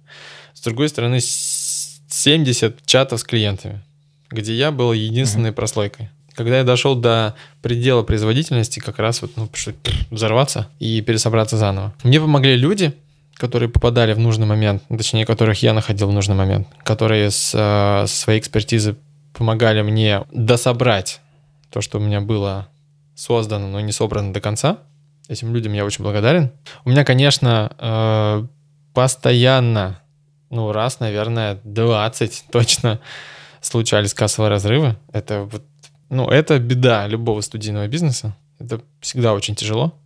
[0.53, 3.81] с другой стороны 70 чатов с клиентами,
[4.29, 5.55] где я был единственной uh-huh.
[5.55, 6.11] прослойкой.
[6.35, 9.49] Когда я дошел до предела производительности, как раз вот, ну,
[10.11, 11.95] взорваться и пересобраться заново.
[12.05, 12.95] Мне помогли люди,
[13.35, 18.07] которые попадали в нужный момент, точнее, которых я находил в нужный момент, которые с, э,
[18.07, 18.97] своей экспертизы
[19.33, 21.21] помогали мне дособрать
[21.71, 22.69] то, что у меня было
[23.15, 24.79] создано, но не собрано до конца.
[25.29, 26.53] Этим людям я очень благодарен.
[26.85, 28.47] У меня, конечно, э,
[28.95, 30.01] постоянно,
[30.51, 33.01] ну, раз, наверное, 20 точно
[33.61, 34.97] случались кассовые разрывы.
[35.13, 35.65] Это вот
[36.13, 38.37] ну, это беда любого студийного бизнеса.
[38.59, 39.99] Это всегда очень тяжело.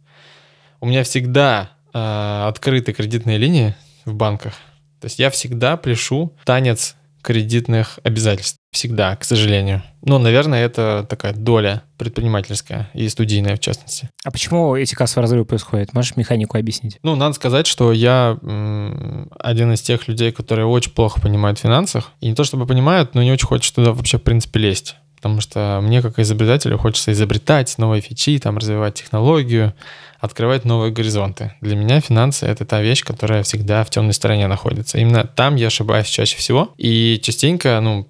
[0.80, 4.54] У меня всегда э, открыты кредитные линии в банках.
[5.00, 8.56] То есть я всегда пляшу танец кредитных обязательств.
[8.70, 9.82] Всегда, к сожалению.
[10.02, 14.08] Но, наверное, это такая доля предпринимательская и студийная в частности.
[14.22, 15.92] А почему эти кассовые разрывы происходят?
[15.92, 17.00] Можешь механику объяснить?
[17.02, 21.62] Ну, надо сказать, что я м, один из тех людей, которые очень плохо понимают в
[21.62, 22.12] финансах.
[22.20, 24.94] И не то чтобы понимают, но не очень хочет туда вообще, в принципе, лезть
[25.26, 29.74] потому что мне, как изобретателю, хочется изобретать новые фичи, там, развивать технологию,
[30.20, 31.52] открывать новые горизонты.
[31.60, 34.98] Для меня финансы— это та вещь, которая всегда в темной стороне находится.
[34.98, 36.72] Именно там я ошибаюсь чаще всего.
[36.78, 38.06] И частенько, ну,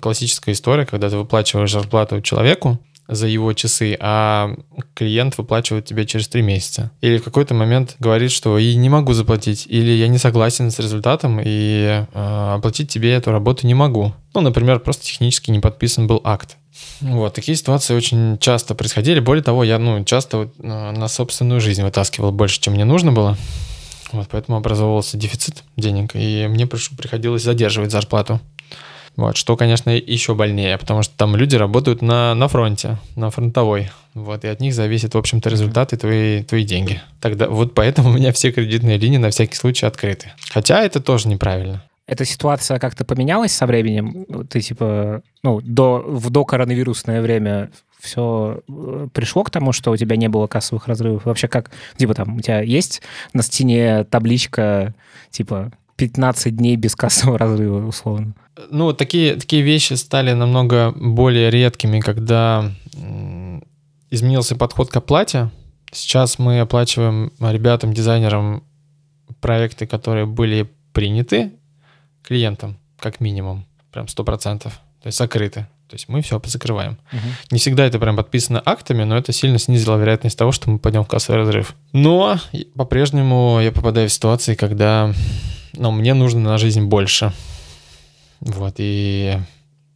[0.00, 4.54] классическая история, когда ты выплачиваешь зарплату человеку, за его часы, а
[4.94, 6.90] клиент выплачивает тебе через три месяца.
[7.00, 10.78] Или в какой-то момент говорит, что и не могу заплатить, или я не согласен с
[10.78, 14.12] результатом и э, оплатить тебе эту работу не могу.
[14.34, 16.56] Ну, например, просто технически не подписан был акт.
[17.00, 19.20] Вот, такие ситуации очень часто происходили.
[19.20, 23.12] Более того, я, ну, часто вот, э, на собственную жизнь вытаскивал больше, чем мне нужно
[23.12, 23.36] было.
[24.12, 28.40] Вот, поэтому образовывался дефицит денег, и мне приходилось задерживать зарплату.
[29.16, 33.90] Вот, что, конечно, еще больнее, потому что там люди работают на, на фронте, на фронтовой.
[34.12, 37.00] Вот, и от них зависит, в общем-то, результат и твои, твои деньги.
[37.20, 40.32] Тогда вот поэтому у меня все кредитные линии на всякий случай открыты.
[40.50, 44.26] Хотя это тоже неправильно эта ситуация как-то поменялась со временем?
[44.48, 49.96] Ты типа, ну, до, в до коронавирусное время все э, пришло к тому, что у
[49.96, 51.24] тебя не было кассовых разрывов?
[51.24, 53.02] Вообще как, типа там, у тебя есть
[53.32, 54.94] на стене табличка,
[55.30, 58.34] типа, 15 дней без кассового разрыва, условно?
[58.70, 62.72] Ну, такие, такие вещи стали намного более редкими, когда
[64.10, 65.50] изменился подход к оплате.
[65.92, 68.62] Сейчас мы оплачиваем ребятам, дизайнерам
[69.40, 71.52] проекты, которые были приняты
[72.22, 74.70] клиентам, как минимум, прям 100%, то
[75.04, 75.66] есть закрыты.
[75.88, 76.98] То есть мы все закрываем.
[77.12, 77.20] Угу.
[77.52, 81.04] Не всегда это прям подписано актами, но это сильно снизило вероятность того, что мы пойдем
[81.04, 81.76] в кассовый разрыв.
[81.92, 82.40] Но
[82.74, 85.12] по-прежнему я попадаю в ситуации, когда
[85.74, 87.32] ну, мне нужно на жизнь больше.
[88.40, 89.38] Вот, и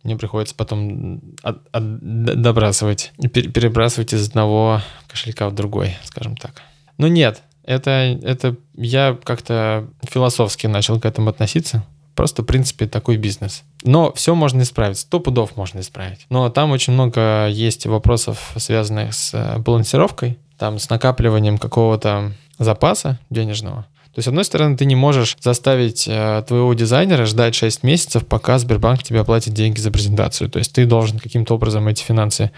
[0.02, 6.62] мне приходится потом от, от, добрасывать, перебрасывать из одного кошелька в другой, скажем так.
[6.96, 11.84] Но нет, это, это я как-то философски начал к этому относиться.
[12.14, 13.62] Просто, в принципе, такой бизнес.
[13.82, 16.26] Но все можно исправить, сто пудов можно исправить.
[16.28, 23.18] Но там очень много есть вопросов, связанных с э, балансировкой, там с накапливанием какого-то запаса
[23.30, 23.86] денежного.
[24.20, 28.26] То есть, с одной стороны, ты не можешь заставить э, твоего дизайнера ждать 6 месяцев,
[28.26, 30.50] пока Сбербанк тебе оплатит деньги за презентацию.
[30.50, 32.50] То есть ты должен каким-то образом эти финансы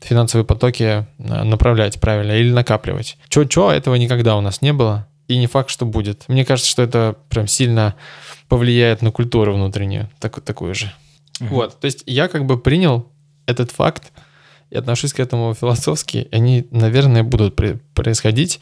[0.00, 3.18] финансовые потоки э, направлять правильно или накапливать.
[3.28, 5.06] Чё-чё, этого никогда у нас не было.
[5.28, 6.24] И не факт, что будет.
[6.28, 7.94] Мне кажется, что это прям сильно
[8.48, 10.94] повлияет на культуру внутреннюю, так, такую же.
[11.40, 11.48] Угу.
[11.54, 13.06] Вот, то есть я как бы принял
[13.44, 14.12] этот факт
[14.70, 16.28] и отношусь к этому философски.
[16.32, 17.54] Они, наверное, будут
[17.92, 18.60] происходить,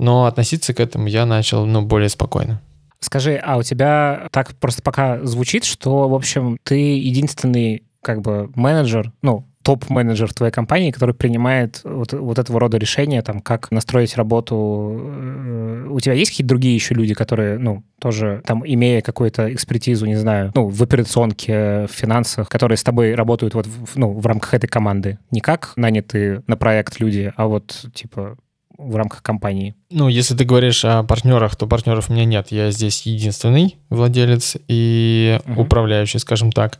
[0.00, 2.60] но относиться к этому я начал, ну, более спокойно.
[3.00, 8.50] Скажи, а у тебя так просто пока звучит, что, в общем, ты единственный как бы
[8.54, 13.70] менеджер, ну, топ-менеджер в твоей компании, который принимает вот, вот этого рода решения, там, как
[13.70, 14.98] настроить работу.
[14.98, 20.06] Э, у тебя есть какие-то другие еще люди, которые, ну, тоже, там, имея какую-то экспертизу,
[20.06, 24.26] не знаю, ну, в операционке, в финансах, которые с тобой работают вот, в, ну, в
[24.26, 25.18] рамках этой команды?
[25.30, 28.38] Не как нанятые на проект люди, а вот, типа,
[28.80, 29.74] в рамках компании?
[29.90, 32.48] Ну, если ты говоришь о партнерах, то партнеров у меня нет.
[32.50, 35.62] Я здесь единственный владелец и угу.
[35.62, 36.78] управляющий, скажем так.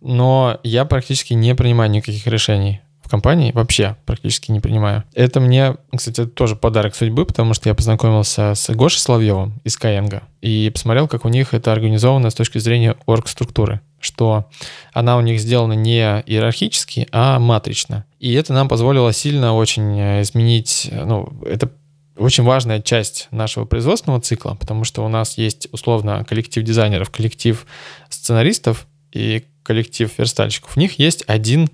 [0.00, 5.04] Но я практически не принимаю никаких решений в компании вообще практически не принимаю.
[5.14, 10.24] Это мне, кстати, тоже подарок судьбы, потому что я познакомился с Гошей Соловьевым из Каенга
[10.42, 14.48] и посмотрел, как у них это организовано с точки зрения орг-структуры что
[14.92, 18.06] она у них сделана не иерархически, а матрично.
[18.18, 21.70] И это нам позволило сильно очень э, изменить, ну, это
[22.16, 27.66] очень важная часть нашего производственного цикла, потому что у нас есть условно коллектив дизайнеров, коллектив
[28.08, 30.76] сценаристов и коллектив верстальщиков.
[30.76, 31.68] У них есть один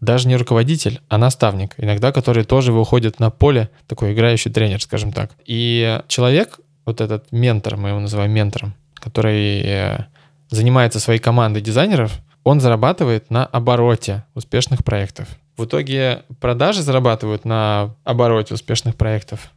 [0.00, 5.12] даже не руководитель, а наставник, иногда который тоже выходит на поле, такой играющий тренер, скажем
[5.12, 5.32] так.
[5.44, 10.04] И человек, вот этот ментор, мы его называем ментором, который э,
[10.50, 12.12] занимается своей командой дизайнеров,
[12.44, 15.28] он зарабатывает на обороте успешных проектов.
[15.56, 19.50] В итоге продажи зарабатывают на обороте успешных проектов.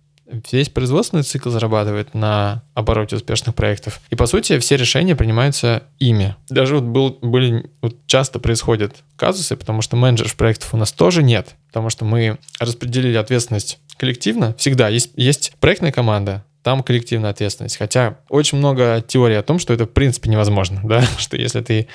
[0.51, 3.99] Весь производственный цикл зарабатывает на обороте успешных проектов.
[4.09, 6.35] И, по сути, все решения принимаются ими.
[6.49, 11.21] Даже вот был, были, вот часто происходят казусы, потому что менеджеров проектов у нас тоже
[11.21, 14.55] нет, потому что мы распределили ответственность коллективно.
[14.57, 17.77] Всегда есть, есть проектная команда, там коллективная ответственность.
[17.77, 21.87] Хотя очень много теорий о том, что это в принципе невозможно, да, что если ты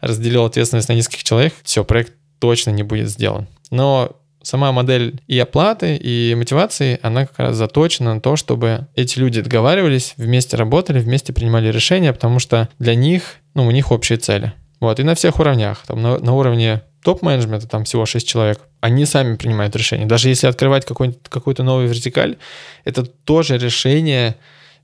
[0.00, 3.46] разделил ответственность на нескольких человек, все, проект точно не будет сделан.
[3.70, 9.18] Но сама модель и оплаты, и мотивации, она как раз заточена на то, чтобы эти
[9.18, 14.18] люди договаривались, вместе работали, вместе принимали решения, потому что для них, ну, у них общие
[14.18, 14.52] цели.
[14.78, 15.82] Вот, и на всех уровнях.
[15.86, 20.06] Там на, на уровне топ-менеджмента, там всего 6 человек, они сами принимают решения.
[20.06, 22.36] Даже если открывать какой-то новый вертикаль,
[22.84, 24.34] это тоже решение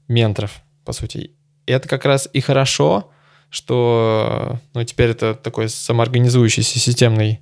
[0.06, 1.32] менторов, по сути.
[1.66, 3.10] И это как раз и хорошо,
[3.50, 7.40] что ну, теперь это такой самоорганизующийся системный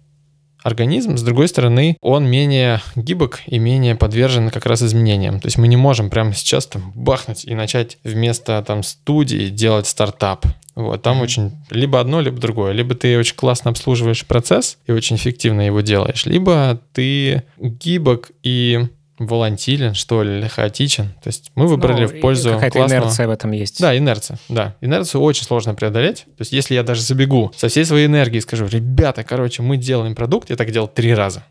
[0.63, 5.41] организм, с другой стороны, он менее гибок и менее подвержен как раз изменениям.
[5.41, 9.87] То есть мы не можем прямо сейчас там бахнуть и начать вместо там студии делать
[9.87, 10.47] стартап.
[10.81, 12.73] Вот, там очень либо одно, либо другое.
[12.73, 18.87] Либо ты очень классно обслуживаешь процесс и очень эффективно его делаешь, либо ты гибок и
[19.19, 21.09] волатилен, что ли, или хаотичен.
[21.23, 23.03] То есть мы выбрали ну, в пользу какая-то классного...
[23.03, 23.79] инерция в этом есть.
[23.79, 24.75] Да, инерция, да.
[24.81, 26.25] Инерцию очень сложно преодолеть.
[26.25, 29.77] То есть если я даже забегу со всей своей энергией и скажу, ребята, короче, мы
[29.77, 31.45] делаем продукт, я так делал три раза,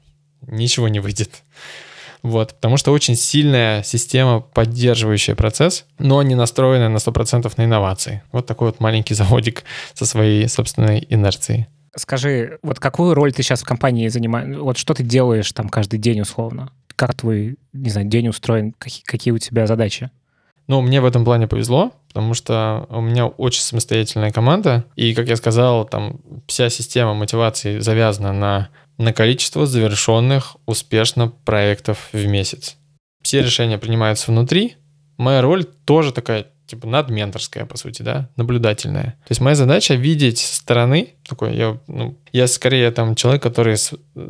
[0.48, 1.44] ничего не выйдет.
[2.22, 8.24] Вот, потому что очень сильная система, поддерживающая процесс, но не настроенная на 100% на инновации.
[8.32, 11.68] Вот такой вот маленький заводик со своей собственной инерцией.
[11.96, 14.58] Скажи, вот какую роль ты сейчас в компании занимаешь?
[14.58, 16.72] Вот что ты делаешь там каждый день условно?
[17.00, 20.12] как твой, не знаю, день устроен, какие, какие у тебя задачи?
[20.68, 25.30] Ну, мне в этом плане повезло, потому что у меня очень самостоятельная команда, и, как
[25.30, 32.76] я сказал, там вся система мотивации завязана на, на количество завершенных успешно проектов в месяц.
[33.24, 34.76] Все решения принимаются внутри.
[35.18, 39.18] Моя роль тоже такая типа надменторская, по сути, да, наблюдательная.
[39.24, 43.76] То есть моя задача видеть со стороны, такой, я, ну, я скорее там человек, который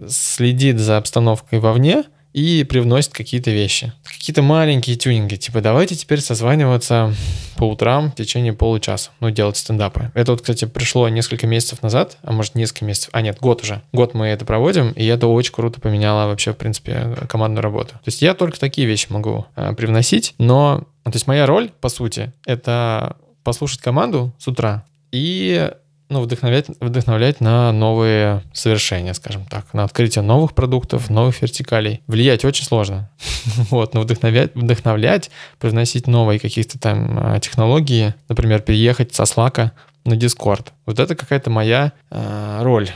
[0.08, 3.94] следит за обстановкой вовне, и привносит какие-то вещи.
[4.04, 7.14] Какие-то маленькие тюнинги, типа давайте теперь созваниваться
[7.58, 10.12] по утрам в течение получаса, ну, делать стендапы.
[10.14, 13.82] Это вот, кстати, пришло несколько месяцев назад, а может несколько месяцев, а нет, год уже.
[13.92, 17.94] Год мы это проводим, и это очень круто поменяло вообще, в принципе, командную работу.
[17.94, 21.90] То есть я только такие вещи могу э, привносить, но, то есть моя роль, по
[21.90, 25.72] сути, это послушать команду с утра и
[26.10, 32.02] ну, вдохновлять, вдохновлять на новые совершения, скажем так, на открытие новых продуктов, новых вертикалей.
[32.08, 33.10] Влиять очень сложно.
[33.70, 39.72] вот, но вдохновлять, вдохновлять, привносить новые какие-то там а, технологии, например, переехать со Slack
[40.06, 40.70] на Discord.
[40.86, 42.90] Вот это какая-то моя э, роль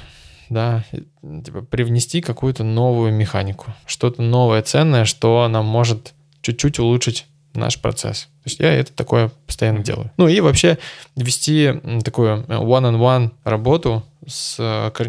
[0.49, 0.83] да,
[1.21, 8.23] типа привнести какую-то новую механику, что-то новое, ценное, что нам может чуть-чуть улучшить наш процесс.
[8.43, 10.11] То есть я это такое постоянно делаю.
[10.17, 10.77] Ну и вообще
[11.15, 14.57] вести такую one-on-one работу с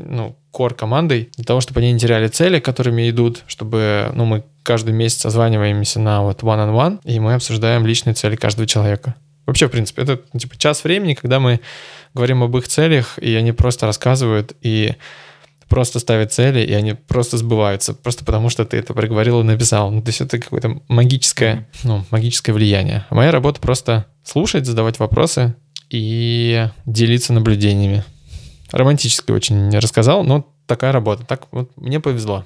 [0.07, 4.44] ну, core командой для того, чтобы они не теряли цели, которыми идут, чтобы ну, мы
[4.62, 9.14] каждый месяц созваниваемся на вот one-on-one, и мы обсуждаем личные цели каждого человека.
[9.46, 11.61] Вообще, в принципе, это ну, типа час времени, когда мы
[12.14, 14.94] говорим об их целях, и они просто рассказывают, и
[15.68, 19.90] просто ставят цели, и они просто сбываются, просто потому что ты это проговорил и написал.
[19.90, 23.07] Ну, то есть это какое-то магическое, ну, магическое влияние.
[23.11, 25.55] А моя работа просто слушать, задавать вопросы
[25.90, 28.05] и делиться наблюдениями.
[28.72, 31.24] Романтически очень рассказал, но такая работа.
[31.24, 32.45] Так вот мне повезло.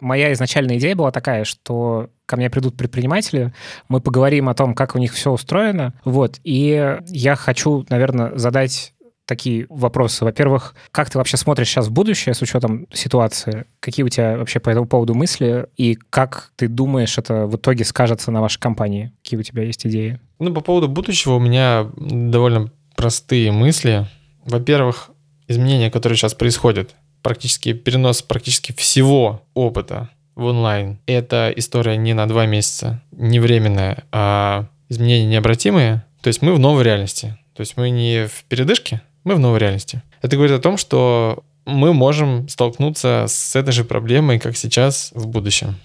[0.00, 3.52] Моя изначальная идея была такая, что ко мне придут предприниматели,
[3.88, 8.91] мы поговорим о том, как у них все устроено, вот, и я хочу, наверное, задать
[9.32, 10.26] такие вопросы.
[10.26, 13.64] Во-первых, как ты вообще смотришь сейчас в будущее с учетом ситуации?
[13.80, 15.68] Какие у тебя вообще по этому поводу мысли?
[15.78, 19.12] И как ты думаешь, это в итоге скажется на вашей компании?
[19.22, 20.20] Какие у тебя есть идеи?
[20.38, 24.06] Ну, по поводу будущего у меня довольно простые мысли.
[24.44, 25.08] Во-первых,
[25.48, 30.98] изменения, которые сейчас происходят, практически перенос практически всего опыта в онлайн.
[31.06, 36.04] Это история не на два месяца, не временная, а изменения необратимые.
[36.20, 37.38] То есть мы в новой реальности.
[37.54, 40.02] То есть мы не в передышке, мы в новой реальности.
[40.20, 45.26] Это говорит о том, что мы можем столкнуться с этой же проблемой, как сейчас, в
[45.26, 45.76] будущем.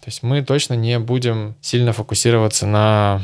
[0.00, 3.22] То есть мы точно не будем сильно фокусироваться на,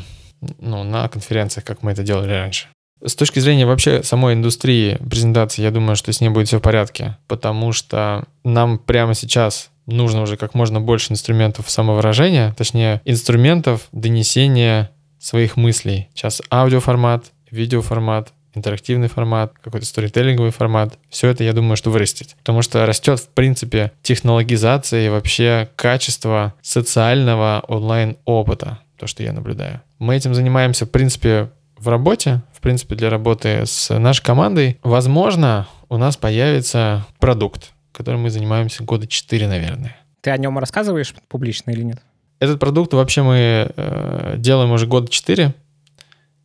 [0.59, 2.67] ну, на конференциях, как мы это делали раньше.
[3.03, 6.61] С точки зрения вообще самой индустрии презентации, я думаю, что с ней будет все в
[6.61, 13.87] порядке, потому что нам прямо сейчас нужно уже как можно больше инструментов самовыражения, точнее, инструментов
[13.91, 16.09] донесения своих мыслей.
[16.13, 20.97] Сейчас аудиоформат, видеоформат, интерактивный формат, какой-то сторителлинговый формат.
[21.09, 22.35] Все это, я думаю, что вырастет.
[22.39, 29.81] Потому что растет, в принципе, технологизация и вообще качество социального онлайн-опыта, то, что я наблюдаю.
[29.99, 34.79] Мы этим занимаемся, в принципе, в работе, в принципе, для работы с нашей командой.
[34.83, 39.95] Возможно, у нас появится продукт, которым мы занимаемся года 4, наверное.
[40.21, 41.99] Ты о нем рассказываешь публично или нет?
[42.39, 45.53] Этот продукт вообще мы э, делаем уже года 4.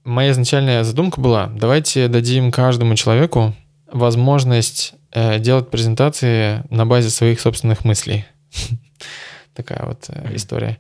[0.05, 3.55] Моя изначальная задумка была, давайте дадим каждому человеку
[3.87, 8.25] возможность э, делать презентации на базе своих собственных мыслей.
[9.55, 10.79] Такая вот э, история.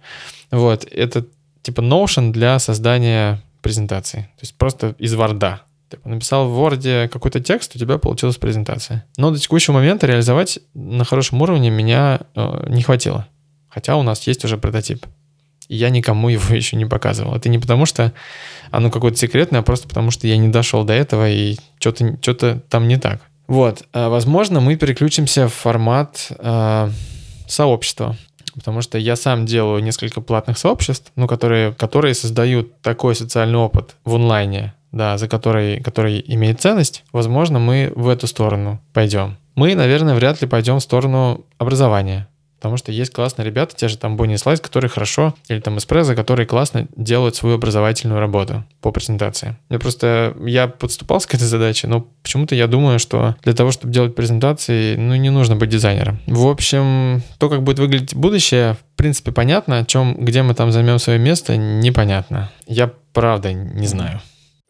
[0.50, 1.26] Вот, это
[1.62, 4.22] типа Notion для создания презентации.
[4.36, 5.58] То есть просто из Word.
[5.88, 9.04] Ты написал в Word какой-то текст, у тебя получилась презентация.
[9.16, 13.28] Но до текущего момента реализовать на хорошем уровне меня э, не хватило.
[13.68, 15.06] Хотя у нас есть уже прототип.
[15.74, 17.34] Я никому его еще не показывал.
[17.34, 18.12] Это не потому, что
[18.70, 22.60] оно какое-то секретное, а просто потому, что я не дошел до этого и что-то что
[22.68, 23.20] там не так.
[23.48, 23.84] Вот.
[23.92, 26.90] А, возможно, мы переключимся в формат э,
[27.46, 28.16] сообщества
[28.54, 33.96] потому что я сам делаю несколько платных сообществ, ну, которые, которые создают такой социальный опыт
[34.04, 39.36] в онлайне, да, за который, который имеет ценность, возможно, мы в эту сторону пойдем.
[39.54, 42.28] Мы, наверное, вряд ли пойдем в сторону образования.
[42.62, 46.14] Потому что есть классные ребята, те же там Bonnie Слайд, которые хорошо, или там Эспрезо,
[46.14, 49.56] которые классно делают свою образовательную работу по презентации.
[49.68, 53.92] Я просто, я подступался к этой задаче, но почему-то я думаю, что для того, чтобы
[53.92, 56.20] делать презентации, ну, не нужно быть дизайнером.
[56.28, 60.70] В общем, то, как будет выглядеть будущее, в принципе, понятно, о чем, где мы там
[60.70, 62.52] займем свое место, непонятно.
[62.68, 64.20] Я правда не знаю.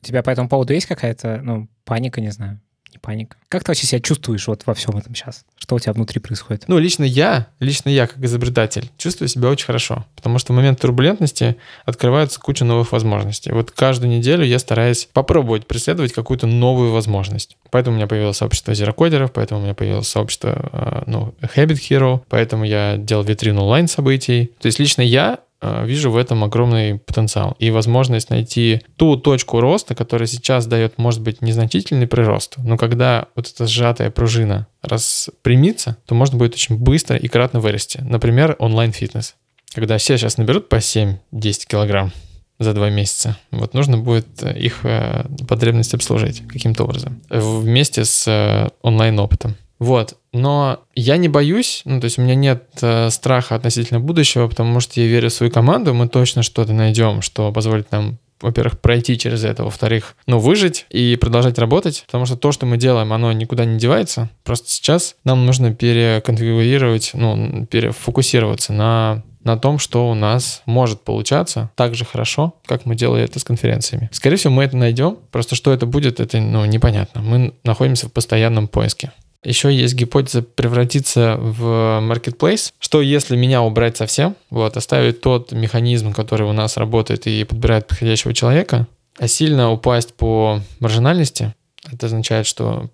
[0.03, 2.59] У тебя по этому поводу есть какая-то, ну, паника, не знаю?
[3.03, 3.37] Паника.
[3.49, 5.45] Как ты вообще себя чувствуешь вот во всем этом сейчас?
[5.59, 6.65] Что у тебя внутри происходит?
[6.69, 10.81] Ну, лично я, лично я, как изобретатель, чувствую себя очень хорошо, потому что в момент
[10.81, 13.53] турбулентности открывается куча новых возможностей.
[13.53, 17.59] Вот каждую неделю я стараюсь попробовать преследовать какую-то новую возможность.
[17.71, 22.21] Поэтому у меня появилось сообщество зерокодеров, поэтому у меня появилось сообщество, э, ну, Habit Hero,
[22.29, 24.53] поэтому я делал витрину онлайн-событий.
[24.61, 29.95] То есть лично я вижу в этом огромный потенциал и возможность найти ту точку роста,
[29.95, 36.15] которая сейчас дает, может быть, незначительный прирост, но когда вот эта сжатая пружина распрямится, то
[36.15, 38.01] можно будет очень быстро и кратно вырасти.
[38.03, 39.37] Например, онлайн-фитнес.
[39.75, 41.19] Когда все сейчас наберут по 7-10
[41.67, 42.13] килограмм
[42.59, 43.37] за два месяца.
[43.51, 49.57] Вот нужно будет их э, потребность обслужить каким-то образом вместе с э, онлайн-опытом.
[49.83, 50.15] Вот.
[50.33, 54.79] Но я не боюсь, ну, то есть у меня нет э, страха относительно будущего, потому
[54.79, 59.17] что я верю в свою команду, мы точно что-то найдем, что позволит нам во-первых, пройти
[59.17, 63.31] через это, во-вторых, ну, выжить и продолжать работать, потому что то, что мы делаем, оно
[63.31, 64.31] никуда не девается.
[64.43, 71.71] Просто сейчас нам нужно переконфигурировать, ну, перефокусироваться на на том, что у нас может получаться
[71.75, 74.09] так же хорошо, как мы делали это с конференциями.
[74.13, 77.23] Скорее всего, мы это найдем, просто что это будет, это ну, непонятно.
[77.23, 79.13] Мы находимся в постоянном поиске.
[79.45, 82.73] Еще есть гипотеза превратиться в marketplace.
[82.79, 87.89] Что если меня убрать совсем, вот, оставить тот механизм, который у нас работает и подбирает
[87.89, 88.87] подходящего человека,
[89.19, 91.55] а сильно упасть по маржинальности,
[91.91, 92.89] это означает, что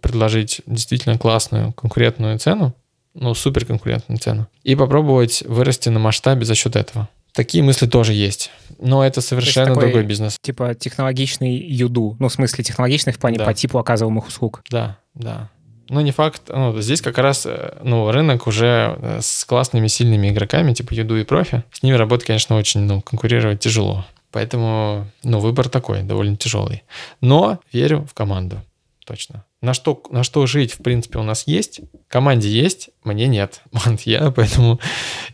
[0.00, 2.74] предложить действительно классную конкурентную цену,
[3.12, 7.08] ну, супер конкурентную цену, и попробовать вырасти на масштабе за счет этого.
[7.34, 8.52] Такие мысли тоже есть.
[8.78, 10.38] Но это совершенно такой, другой бизнес.
[10.40, 12.16] Типа технологичный юду.
[12.20, 13.44] Ну, в смысле, технологичный в плане да.
[13.44, 14.62] по типу оказываемых услуг.
[14.70, 15.50] Да, да.
[15.88, 16.42] Ну, не факт.
[16.48, 21.16] Ну, здесь как раз э, ну, рынок уже э, с классными, сильными игроками, типа Юду
[21.16, 21.62] и Профи.
[21.72, 24.04] С ними работать, конечно, очень, ну, конкурировать тяжело.
[24.30, 26.82] Поэтому, ну, выбор такой, довольно тяжелый.
[27.20, 28.60] Но верю в команду.
[29.04, 29.44] Точно.
[29.60, 31.80] На что, на что жить, в принципе, у нас есть.
[32.08, 33.62] Команде есть, мне нет.
[33.72, 34.80] Вот я поэтому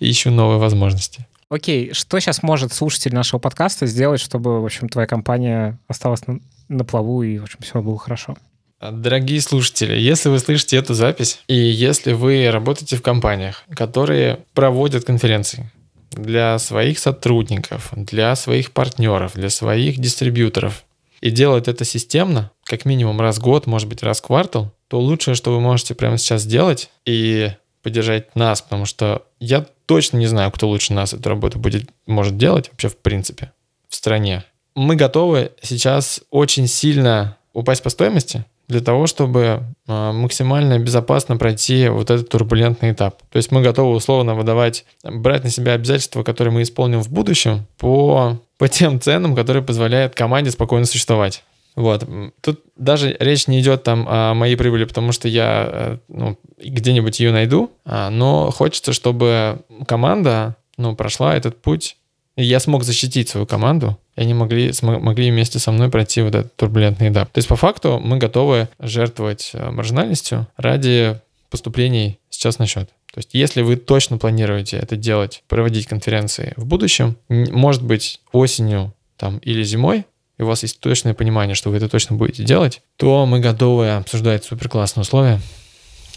[0.00, 1.26] ищу новые возможности.
[1.48, 6.38] Окей, что сейчас может слушатель нашего подкаста сделать, чтобы, в общем, твоя компания осталась на,
[6.68, 8.36] на плаву и, в общем, все было хорошо?
[8.80, 15.04] Дорогие слушатели, если вы слышите эту запись, и если вы работаете в компаниях, которые проводят
[15.04, 15.70] конференции
[16.12, 20.84] для своих сотрудников, для своих партнеров, для своих дистрибьюторов,
[21.20, 24.98] и делают это системно, как минимум раз в год, может быть, раз в квартал, то
[24.98, 27.52] лучшее, что вы можете прямо сейчас сделать и
[27.82, 32.38] поддержать нас, потому что я точно не знаю, кто лучше нас эту работу будет, может
[32.38, 33.52] делать вообще в принципе
[33.90, 34.42] в стране.
[34.74, 41.88] Мы готовы сейчас очень сильно упасть по стоимости, для того, чтобы а, максимально безопасно пройти
[41.88, 43.20] вот этот турбулентный этап.
[43.30, 47.66] То есть мы готовы условно выдавать, брать на себя обязательства, которые мы исполним в будущем
[47.78, 51.42] по, по тем ценам, которые позволяют команде спокойно существовать.
[51.76, 52.06] Вот.
[52.40, 57.18] Тут даже речь не идет там о моей прибыли, потому что я э, ну, где-нибудь
[57.20, 61.96] ее найду, а, но хочется, чтобы команда ну, прошла этот путь
[62.42, 66.56] я смог защитить свою команду, и они могли, могли вместе со мной пройти вот этот
[66.56, 67.30] турбулентный этап.
[67.30, 71.20] То есть по факту мы готовы жертвовать э, маржинальностью ради
[71.50, 72.90] поступлений сейчас на счет.
[73.12, 78.94] То есть если вы точно планируете это делать, проводить конференции в будущем, может быть осенью
[79.16, 80.06] там, или зимой,
[80.38, 83.90] и у вас есть точное понимание, что вы это точно будете делать, то мы готовы
[83.90, 85.40] обсуждать супер классные условия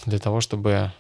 [0.06, 0.92] для того, чтобы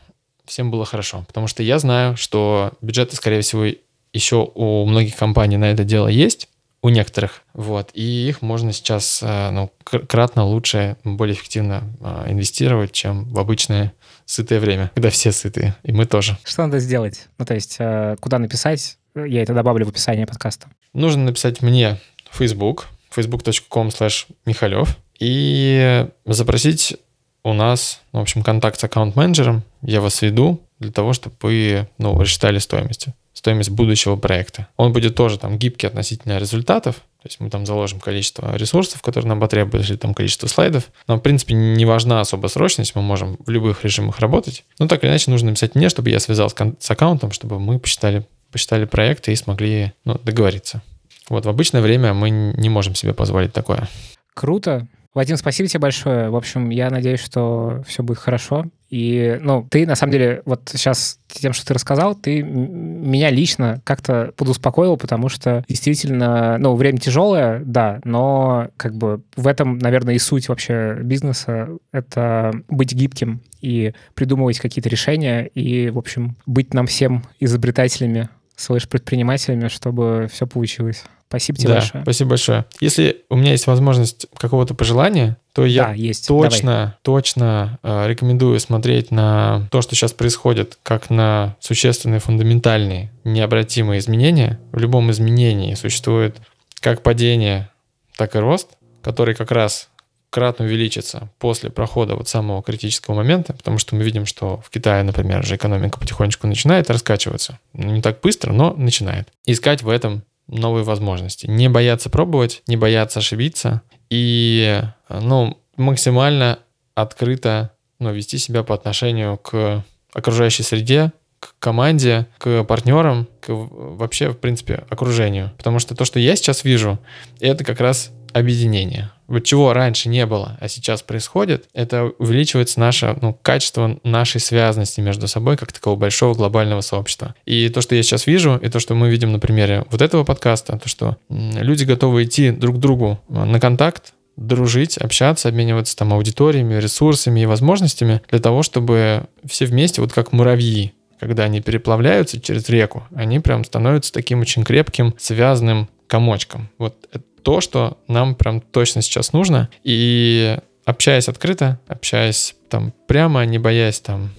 [0.45, 1.23] всем было хорошо.
[1.27, 3.65] Потому что я знаю, что бюджеты, скорее всего,
[4.13, 6.47] еще у многих компаний на это дело есть,
[6.83, 12.91] у некоторых, вот, и их можно сейчас э, ну, кратно лучше, более эффективно э, инвестировать,
[12.91, 13.93] чем в обычное
[14.25, 16.37] сытое время, когда все сытые, и мы тоже.
[16.43, 17.29] Что надо сделать?
[17.37, 18.97] Ну, то есть, э, куда написать?
[19.15, 20.67] Я это добавлю в описание подкаста.
[20.93, 21.99] Нужно написать мне
[22.29, 26.97] в Facebook, facebook.com slash Михалев, и запросить
[27.43, 31.87] у нас, ну, в общем, контакт с аккаунт-менеджером, я вас веду для того, чтобы вы,
[31.97, 34.67] ну, рассчитали стоимость стоимость будущего проекта.
[34.77, 39.29] Он будет тоже там гибкий относительно результатов, то есть мы там заложим количество ресурсов, которые
[39.29, 40.91] нам потребуются, или там количество слайдов.
[41.07, 44.65] Нам, в принципе, не важна особо срочность, мы можем в любых режимах работать.
[44.77, 48.25] Но так или иначе нужно написать мне, чтобы я связался с аккаунтом, чтобы мы посчитали,
[48.51, 50.81] посчитали проекты и смогли ну, договориться.
[51.29, 53.87] Вот в обычное время мы не можем себе позволить такое.
[54.33, 54.87] Круто.
[55.13, 56.29] Вадим, спасибо тебе большое.
[56.29, 58.65] В общем, я надеюсь, что все будет хорошо.
[58.93, 63.81] И, ну, ты, на самом деле, вот сейчас тем, что ты рассказал, ты меня лично
[63.83, 70.13] как-то подуспокоил, потому что действительно, ну, время тяжелое, да, но как бы в этом, наверное,
[70.13, 76.75] и суть вообще бизнеса— это быть гибким и придумывать какие-то решения и, в общем, быть
[76.75, 81.03] нам всем изобретателями, слышь, предпринимателями, чтобы все получилось.
[81.33, 82.03] Спасибо тебе да, большое.
[82.03, 82.65] Спасибо большое.
[82.79, 86.27] Если у меня есть возможность какого-то пожелания, то я да, есть.
[86.27, 86.93] точно, Давай.
[87.01, 94.59] точно э, рекомендую смотреть на то, что сейчас происходит, как на существенные, фундаментальные, необратимые изменения.
[94.71, 96.37] В любом изменении существует
[96.81, 97.71] как падение,
[98.15, 98.67] так и рост,
[99.01, 99.89] который как раз
[100.29, 105.01] кратно увеличится после прохода вот самого критического момента, потому что мы видим, что в Китае,
[105.01, 107.57] например, же экономика потихонечку начинает раскачиваться.
[107.73, 109.29] Не так быстро, но начинает.
[109.47, 111.47] Искать в этом новые возможности.
[111.47, 116.59] Не бояться пробовать, не бояться ошибиться и ну, максимально
[116.95, 119.83] открыто ну, вести себя по отношению к
[120.13, 125.51] окружающей среде, к команде, к партнерам, к вообще, в принципе, окружению.
[125.57, 126.99] Потому что то, что я сейчас вижу,
[127.39, 129.11] это как раз объединение.
[129.27, 135.01] Вот чего раньше не было, а сейчас происходит, это увеличивается наше ну, качество нашей связанности
[135.01, 137.33] между собой, как такого большого глобального сообщества.
[137.45, 140.23] И то, что я сейчас вижу, и то, что мы видим на примере вот этого
[140.23, 145.95] подкаста, то, что люди готовы идти друг к другу а, на контакт, дружить, общаться, обмениваться
[145.95, 151.61] там аудиториями, ресурсами и возможностями для того, чтобы все вместе, вот как муравьи, когда они
[151.61, 156.69] переплавляются через реку, они прям становятся таким очень крепким, связанным комочком.
[156.77, 156.95] Вот
[157.43, 159.69] то, что нам прям точно сейчас нужно.
[159.83, 164.31] И общаясь открыто, общаясь там прямо, не боясь там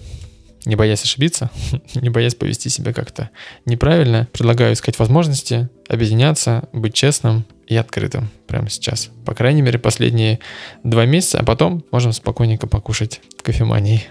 [0.65, 1.51] не боясь ошибиться,
[1.95, 3.29] не боясь повести себя как-то
[3.65, 9.09] неправильно, предлагаю искать возможности, объединяться, быть честным и открытым прямо сейчас.
[9.25, 10.39] По крайней мере, последние
[10.83, 14.01] два месяца, а потом можем спокойненько покушать кофемании.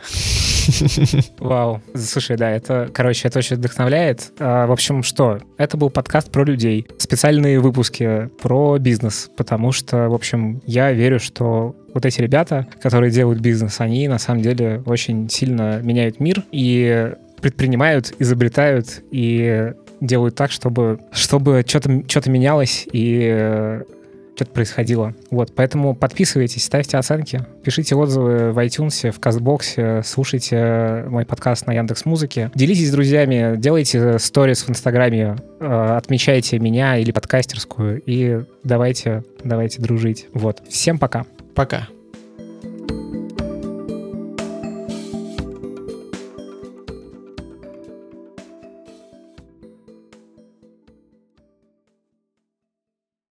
[1.39, 1.83] Вау.
[1.95, 4.33] Слушай, да, это, короче, это очень вдохновляет.
[4.39, 5.41] А, в общем, что?
[5.59, 6.87] Это был подкаст про людей.
[6.99, 13.11] Специальные выпуски про бизнес, потому что, в общем, я верю, что вот эти ребята, которые
[13.11, 20.35] делают бизнес, они на самом деле очень сильно меняют мир и предпринимают, изобретают и делают
[20.35, 23.81] так, чтобы, чтобы что-то что менялось и
[24.35, 25.15] что-то происходило.
[25.31, 31.73] Вот, поэтому подписывайтесь, ставьте оценки, пишите отзывы в iTunes, в Кастбоксе, слушайте мой подкаст на
[31.73, 38.45] Яндекс Музыке, делитесь с друзьями, делайте сторис в Инстаграме, э, отмечайте меня или подкастерскую и
[38.65, 40.27] давайте, давайте дружить.
[40.33, 41.27] Вот, всем пока.
[41.55, 41.89] Пока.